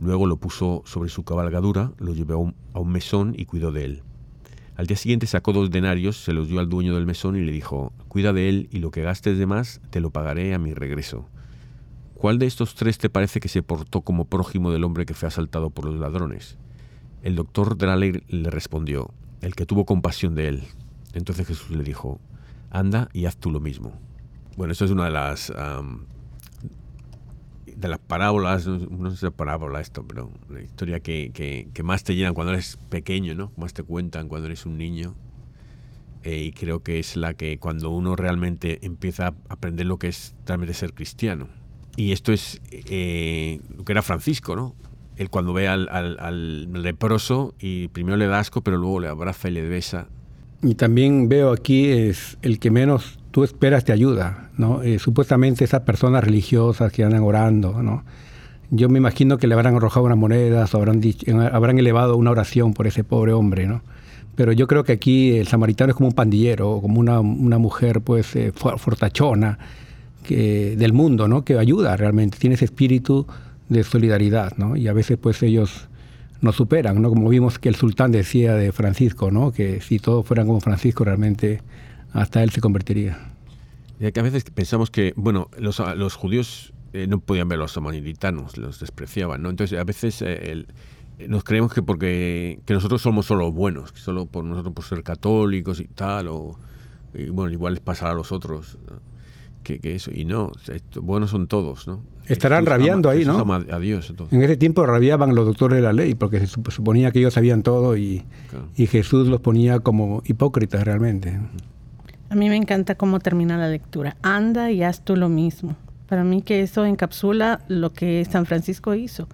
[0.00, 4.02] Luego lo puso sobre su cabalgadura, lo llevó a un mesón y cuidó de él.
[4.76, 7.52] Al día siguiente sacó dos denarios, se los dio al dueño del mesón y le
[7.52, 10.72] dijo, Cuida de él y lo que gastes de más te lo pagaré a mi
[10.72, 11.28] regreso.
[12.14, 15.28] ¿Cuál de estos tres te parece que se portó como prójimo del hombre que fue
[15.28, 16.56] asaltado por los ladrones?
[17.22, 20.64] El doctor de la ley le respondió, el que tuvo compasión de él.
[21.12, 22.20] Entonces Jesús le dijo,
[22.70, 23.92] anda y haz tú lo mismo.
[24.56, 25.52] Bueno, eso es una de las
[27.80, 32.04] de las parábolas, no sé si es parábola esto, pero la historia que, que, más
[32.04, 33.52] te llenan cuando eres pequeño, ¿no?
[33.56, 35.14] Más te cuentan cuando eres un niño.
[36.22, 40.08] Eh, y creo que es la que cuando uno realmente empieza a aprender lo que
[40.08, 41.48] es realmente ser cristiano.
[41.96, 44.74] Y esto es eh, lo que era Francisco, ¿no?
[45.20, 49.08] Él cuando ve al, al, al leproso y primero le da asco, pero luego le
[49.08, 50.06] abraza y le besa.
[50.62, 54.82] Y también veo aquí es el que menos tú esperas te ayuda, ¿no?
[54.82, 58.02] Eh, supuestamente esas personas religiosas que andan orando, ¿no?
[58.70, 61.02] Yo me imagino que le habrán arrojado unas monedas o habrán,
[61.52, 63.82] habrán elevado una oración por ese pobre hombre, ¿no?
[64.36, 68.00] Pero yo creo que aquí el samaritano es como un pandillero, como una, una mujer
[68.00, 69.58] pues eh, fortachona,
[70.22, 71.44] que, del mundo, ¿no?
[71.44, 73.26] Que ayuda realmente, tiene ese espíritu
[73.70, 74.76] de solidaridad, ¿no?
[74.76, 75.88] Y a veces pues ellos
[76.42, 77.08] nos superan, ¿no?
[77.08, 79.52] Como vimos que el sultán decía de Francisco, ¿no?
[79.52, 81.62] Que si todos fueran como Francisco realmente
[82.12, 83.32] hasta él se convertiría.
[83.98, 87.72] Y que a veces pensamos que, bueno, los, judíos eh, no podían ver a los
[87.72, 89.50] samaritanos, los despreciaban, ¿no?
[89.50, 90.66] Entonces a veces eh,
[91.28, 95.02] nos creemos que porque que nosotros somos solo buenos, que solo por nosotros por ser
[95.02, 96.58] católicos y tal, o
[97.32, 98.78] bueno, igual les pasará a los otros.
[99.62, 100.50] Que, eso, y no,
[101.02, 102.02] buenos son todos, ¿no?
[102.30, 103.44] Estarán rabiando ahí, ¿no?
[103.52, 107.18] a Dios, en ese tiempo rabiaban los doctores de la ley, porque se suponía que
[107.18, 108.24] ellos sabían todo y,
[108.76, 111.38] y Jesús los ponía como hipócritas realmente.
[112.28, 114.16] A mí me encanta cómo termina la lectura.
[114.22, 115.74] Anda y haz tú lo mismo.
[116.08, 119.28] Para mí que eso encapsula lo que San Francisco hizo.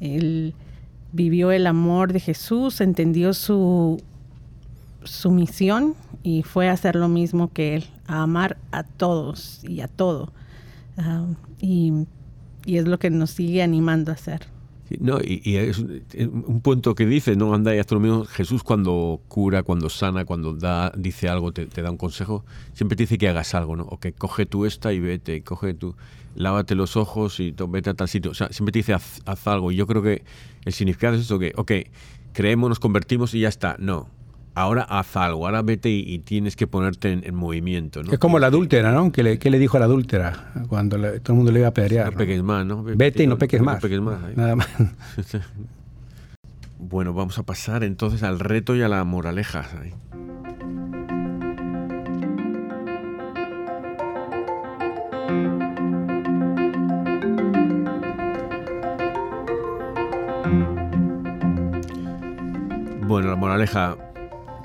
[0.00, 0.54] Él
[1.12, 4.02] vivió el amor de Jesús, entendió su,
[5.04, 9.80] su misión y fue a hacer lo mismo que él, a amar a todos y
[9.80, 10.32] a todo.
[10.98, 11.26] Ah,
[11.60, 12.06] y,
[12.68, 14.46] y, es lo que nos sigue animando a hacer.
[15.00, 18.24] No, y, es un punto que dice, no y haz lo mismo.
[18.24, 23.02] Jesús cuando cura, cuando sana, cuando da, dice algo, te, da un consejo, siempre te
[23.02, 23.84] dice que hagas algo, ¿no?
[23.84, 25.94] O que coge tú esta y vete, coge tú,
[26.36, 28.30] lávate los ojos y vete a tal sitio.
[28.30, 29.72] O sea, siempre te dice haz, haz algo.
[29.72, 30.22] Y yo creo que
[30.64, 31.72] el significado es esto que, ok,
[32.32, 33.76] creemos, nos convertimos y ya está.
[33.78, 34.08] No,
[34.58, 38.02] ahora haz algo, ahora vete y, tienes que ponerte en, movimiento.
[38.02, 38.12] ¿no?
[38.12, 39.12] Es como la adúltera, ¿no?
[39.12, 42.12] ¿Qué le, le dijo a la adúltera cuando todo el mundo le iba a pedrear?
[42.12, 42.82] No, peques más, ¿no?
[42.82, 43.82] Vete, y no peques más.
[44.36, 44.68] Nada más.
[46.78, 49.64] bueno, vamos a pasar entonces al reto y a la moraleja.
[63.08, 63.96] Bueno, la moraleja,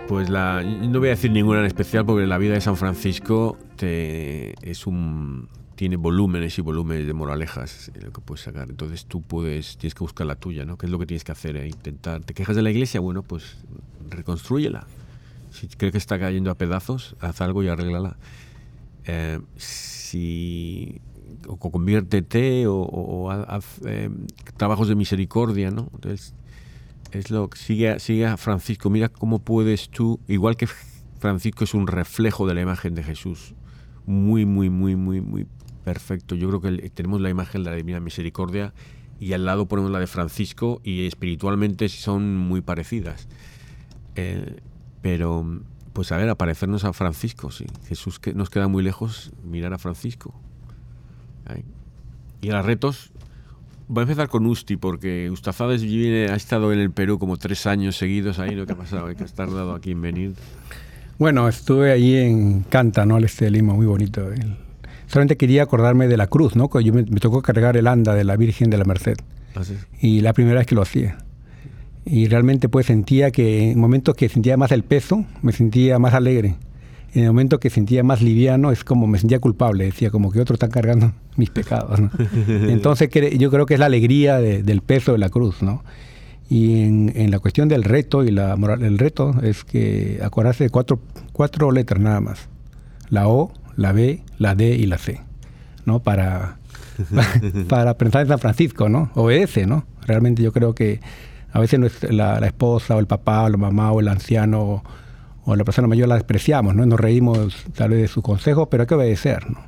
[0.07, 3.57] pues la, no voy a decir ninguna en especial porque la vida de San Francisco
[3.77, 8.69] te, es un, tiene volúmenes y volúmenes de moralejas lo que puedes sacar.
[8.69, 10.77] Entonces tú puedes, tienes que buscar la tuya, ¿no?
[10.77, 11.57] ¿Qué es lo que tienes que hacer?
[11.57, 11.67] Eh?
[11.67, 12.21] Intentar.
[12.21, 12.99] ¿Te quejas de la iglesia?
[12.99, 13.57] Bueno, pues
[14.09, 14.85] reconstrúyela.
[15.51, 18.17] Si crees que está cayendo a pedazos, haz algo y arréglala.
[19.05, 21.01] Eh, si
[21.47, 24.09] o conviértete o, haz eh,
[24.57, 25.89] trabajos de misericordia, ¿no?
[27.13, 28.89] Es lo sigue, sigue a Francisco.
[28.89, 30.67] Mira cómo puedes tú, igual que
[31.19, 33.53] Francisco es un reflejo de la imagen de Jesús,
[34.05, 35.47] muy, muy, muy, muy, muy
[35.83, 36.35] perfecto.
[36.35, 38.73] Yo creo que tenemos la imagen de la Divina Misericordia
[39.19, 43.27] y al lado ponemos la de Francisco y espiritualmente son muy parecidas.
[44.15, 44.57] Eh,
[45.01, 45.61] pero,
[45.93, 47.65] pues a ver, aparecernos a Francisco, sí.
[47.87, 50.33] Jesús que nos queda muy lejos, mirar a Francisco.
[52.41, 53.11] Y a los retos,
[53.93, 57.67] Voy a empezar con Usti, porque Ustazades viene, ha estado en el Perú como tres
[57.67, 58.65] años seguidos ahí, ¿no?
[58.65, 59.05] ¿Qué ha pasado?
[59.05, 60.33] Hay que estar dado aquí en venir.
[61.19, 63.17] Bueno, estuve allí en Canta, ¿no?
[63.17, 64.27] Al este de Lima, muy bonito.
[65.05, 66.71] Solamente quería acordarme de la cruz, ¿no?
[66.79, 69.17] Yo me, tocó cargar el anda de la Virgen de la Merced.
[69.55, 69.61] ¿Ah,
[70.01, 71.19] Y la primera vez que lo hacía.
[72.03, 76.15] Y realmente pues sentía que en momentos que sentía más el peso, me sentía más
[76.15, 76.55] alegre
[77.13, 80.39] en el momento que sentía más liviano es como me sentía culpable, decía como que
[80.39, 81.99] otro está cargando mis pecados.
[82.47, 85.83] Entonces yo creo que es la alegría del peso de la cruz, ¿no?
[86.49, 90.69] Y en, la cuestión del reto y la moral, el reto es que acordarse de
[90.69, 90.99] cuatro,
[91.31, 92.49] cuatro letras nada más.
[93.09, 95.21] La O, la B, la D y la C,
[95.85, 95.99] ¿no?
[96.01, 96.57] Para,
[97.69, 99.09] para pensar en San Francisco, ¿no?
[99.15, 99.85] Obedece, ¿no?
[100.05, 100.99] Realmente yo creo que
[101.51, 101.79] a veces
[102.11, 104.83] la, la esposa o el papá o la mamá o el anciano
[105.45, 106.85] o la persona mayor la despreciamos, ¿no?
[106.85, 109.59] Nos reímos tal vez de su consejo, pero hay que obedecer, ¿no?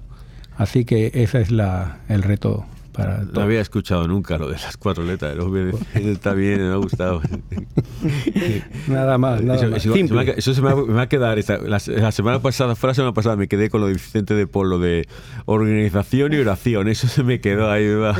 [0.57, 2.65] Así que ese es la, el reto
[2.95, 5.35] para No había escuchado nunca lo de las cuatro letras.
[5.93, 7.21] Está bien, me ha gustado.
[8.87, 9.85] nada más, nada eso, más.
[10.37, 11.37] Eso, se, me va, a quedar.
[11.63, 14.79] la, semana pasada, fue la semana pasada, me quedé con lo de Vicente de Polo
[14.79, 15.07] de
[15.45, 16.87] organización y oración.
[16.87, 17.83] Eso se me quedó ahí.
[17.85, 18.15] Me, va,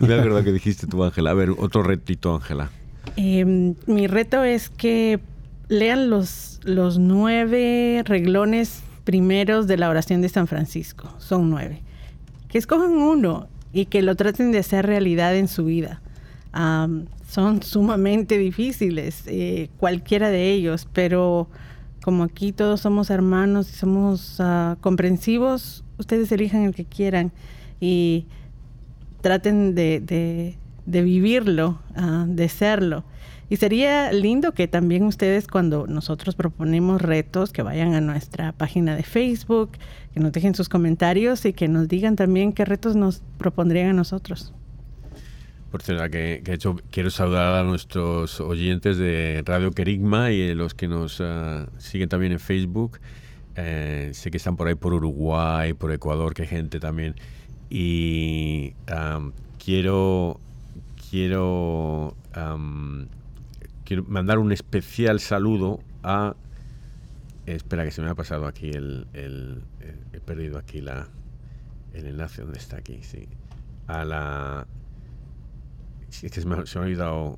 [0.00, 1.30] me acuerdo que dijiste tú, Ángela.
[1.30, 2.70] A ver, otro retito, Ángela.
[3.16, 5.20] Em, mi reto es que
[5.68, 11.14] lean los, los nueve reglones primeros de la oración de San Francisco.
[11.18, 11.82] Son nueve.
[12.48, 16.00] Que escojan uno y que lo traten de hacer realidad en su vida.
[17.28, 21.48] son sumamente difíciles, eh, cualquiera de ellos, pero
[22.04, 27.32] como aquí todos somos hermanos y somos uh, comprensivos, ustedes elijan el que quieran
[27.80, 28.26] y
[29.22, 33.04] traten de, de, de vivirlo, uh, de serlo.
[33.50, 38.96] Y sería lindo que también ustedes cuando nosotros proponemos retos, que vayan a nuestra página
[38.96, 39.72] de Facebook,
[40.12, 43.92] que nos dejen sus comentarios y que nos digan también qué retos nos propondrían a
[43.92, 44.52] nosotros.
[45.70, 50.86] Por cierto, que, hecho, quiero saludar a nuestros oyentes de Radio Querigma y los que
[50.86, 53.00] nos ah, siguen también en Facebook.
[53.56, 57.16] eh, sé que están por ahí por Uruguay, por Ecuador, que gente también.
[57.70, 58.74] Y
[59.58, 60.38] quiero,
[61.10, 62.14] quiero,
[63.84, 66.36] quiero mandar un especial saludo a...
[67.46, 69.06] Espera, que se me ha pasado aquí el...
[70.12, 71.08] he perdido aquí la,
[71.92, 73.02] el enlace, ¿dónde está aquí?
[73.02, 73.28] Sí.
[73.86, 74.66] A la...
[76.10, 77.36] Es que se me, se me ha olvidado...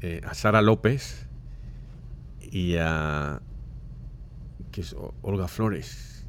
[0.00, 1.28] Eh, a Sara López
[2.50, 3.40] y a
[4.72, 6.26] que es Olga Flores.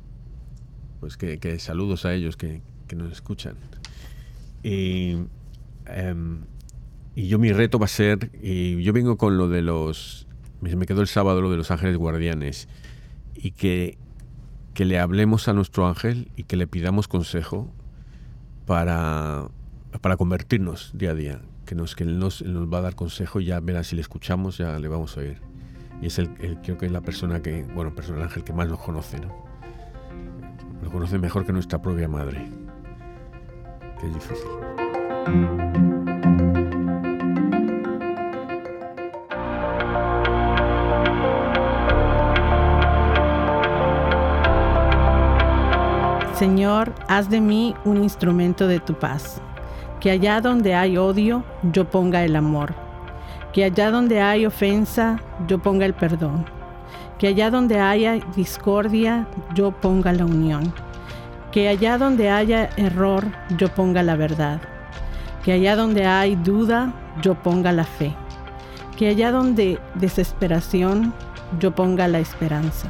[0.99, 2.61] Pues que, saludos a ellos que,
[2.95, 3.55] nos escuchan.
[4.63, 5.17] Y,
[5.85, 6.41] em,
[7.17, 10.27] y, yo mi reto va a ser, y yo vengo con lo de los,
[10.61, 12.67] me quedó el sábado lo de los ángeles guardianes,
[13.35, 13.97] y que,
[14.73, 17.71] que le hablemos a nuestro ángel y que le pidamos consejo
[18.65, 19.47] para,
[20.01, 23.59] para convertirnos día a día, que, nos, que nos, nos va a dar consejo ya
[23.59, 25.47] verá si le escuchamos, ya le vamos a oír
[26.01, 26.29] y es el,
[26.61, 29.33] creo que es la persona que, bueno, persona, el ángel que más nos conoce, ¿no?
[30.83, 32.49] Lo conoce mejor que nuestra propia madre,
[33.99, 35.76] que es difícil.
[46.37, 49.41] Señor, haz de mí un instrumento de tu paz,
[49.99, 52.87] que allá donde hay odio, yo ponga el amor
[53.57, 56.45] que allá donde hay ofensa, yo ponga el perdón.
[57.17, 60.71] Que allá donde haya discordia, yo ponga la unión.
[61.51, 63.25] Que allá donde haya error,
[63.57, 64.61] yo ponga la verdad.
[65.43, 68.13] Que allá donde hay duda, yo ponga la fe.
[68.95, 71.11] Que allá donde desesperación,
[71.59, 72.89] yo ponga la esperanza.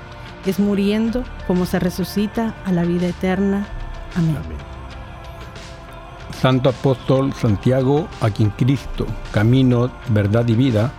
[0.49, 3.67] es muriendo como se resucita a la vida eterna.
[4.15, 4.37] Amén.
[6.41, 10.91] Santo Apóstol Santiago, a quien Cristo, camino, verdad y vida,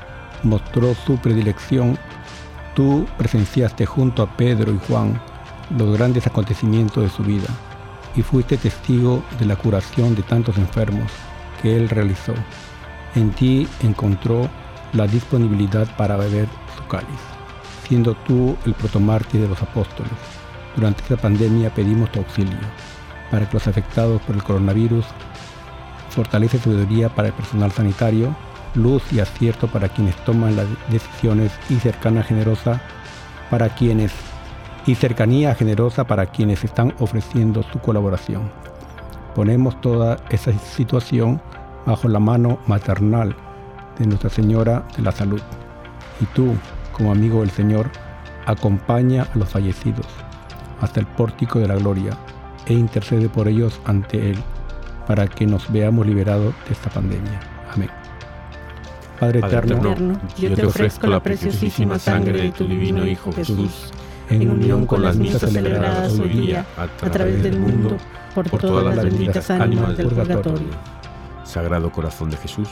[0.44, 1.98] mostró su predilección,
[2.74, 5.20] tú presenciaste junto a Pedro y Juan
[5.76, 7.48] los grandes acontecimientos de su vida
[8.14, 11.10] y fuiste testigo de la curación de tantos enfermos
[11.60, 12.34] que él realizó.
[13.14, 14.48] En ti encontró
[14.92, 17.08] la disponibilidad para beber su cáliz,
[17.86, 20.12] siendo tú el protomártir de los apóstoles.
[20.76, 22.58] Durante esta pandemia pedimos tu auxilio
[23.30, 25.06] para que los afectados por el coronavirus
[26.10, 28.34] fortalece sabiduría para el personal sanitario,
[28.74, 31.76] luz y acierto para quienes toman las decisiones y
[32.22, 32.80] generosa
[33.50, 34.12] para quienes
[34.86, 38.50] y cercanía generosa para quienes están ofreciendo su colaboración.
[39.34, 41.40] Ponemos toda esa situación
[41.86, 43.34] bajo la mano maternal
[43.98, 45.40] de Nuestra Señora de la Salud.
[46.20, 46.54] Y tú,
[46.92, 47.90] como amigo del Señor,
[48.46, 50.06] acompaña a los fallecidos
[50.80, 52.16] hasta el pórtico de la gloria
[52.66, 54.38] e intercede por ellos ante Él
[55.06, 57.40] para que nos veamos liberados de esta pandemia.
[57.72, 57.90] Amén.
[59.18, 63.92] Padre, eterno, yo te ofrezco la preciosísima sangre de tu divino Hijo Jesús,
[64.28, 67.96] en unión con las misas celebradas hoy día a través del mundo,
[68.34, 70.68] por todas las benditas ánimas del purgatorio.
[71.44, 72.68] Sagrado Corazón de Jesús,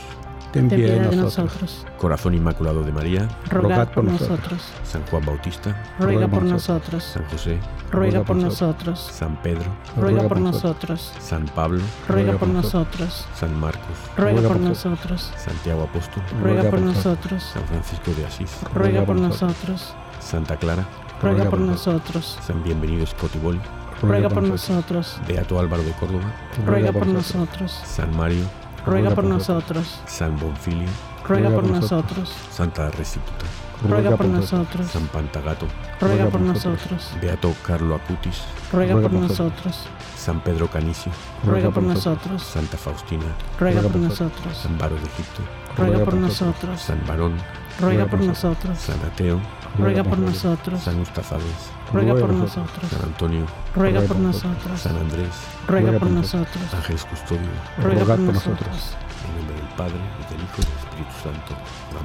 [0.51, 1.85] ten piedad de nosotros.
[1.97, 4.61] Corazón Inmaculado de María, rogad por nosotros.
[4.83, 7.03] San Juan Bautista, ruega por nosotros.
[7.03, 7.59] San José,
[7.91, 8.99] ruega por nosotros.
[8.99, 9.65] San Pedro,
[9.97, 11.13] ruega por nosotros.
[11.19, 13.25] San Pablo, ruega por nosotros.
[13.35, 15.31] San Marcos, ruega por nosotros.
[15.37, 17.43] Santiago Apóstol, ruega por nosotros.
[17.43, 19.93] San Francisco de Asís, ruega por nosotros.
[20.19, 20.85] Santa Clara,
[21.21, 22.37] ruega por nosotros.
[22.45, 23.59] San Bienvenido Scotiboli,
[24.01, 25.19] ruega por nosotros.
[25.27, 26.31] Beato Álvaro de Córdoba,
[26.65, 27.79] ruega por nosotros.
[27.85, 28.43] San Mario,
[28.85, 29.99] ruega por nosotros.
[30.05, 30.89] San Bonfilio,
[31.27, 32.33] ruega por nosotros.
[32.51, 33.45] Santa Restituta,
[33.87, 34.87] ruega por nosotros.
[34.87, 35.67] San Pantagato,
[35.99, 37.11] ruega por nosotros.
[37.21, 39.87] Beato Carlo Acutis, ruega por nosotros.
[40.17, 41.11] San Pedro Canicio,
[41.45, 42.43] ruega por nosotros.
[42.43, 43.25] Santa Faustina,
[43.59, 44.57] ruega por nosotros.
[44.57, 45.41] San Baro de Egipto,
[45.77, 46.81] ruega por nosotros.
[46.81, 47.33] San Barón,
[47.79, 48.77] ruega por nosotros.
[48.77, 49.39] San Ateo,
[49.77, 50.81] ruega por nosotros.
[50.81, 52.89] San Eustafades, ruega por nosotros.
[52.89, 53.45] San Antonio,
[53.75, 54.79] ruega por nosotros.
[54.79, 55.29] San Andrés,
[55.67, 56.73] ruega por nosotros.
[56.73, 57.49] Ángeles Custodio,
[57.81, 58.95] ruega por nosotros.
[59.27, 61.55] En nombre del Padre, y del Hijo y del Espíritu Santo.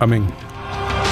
[0.01, 1.06] Amén.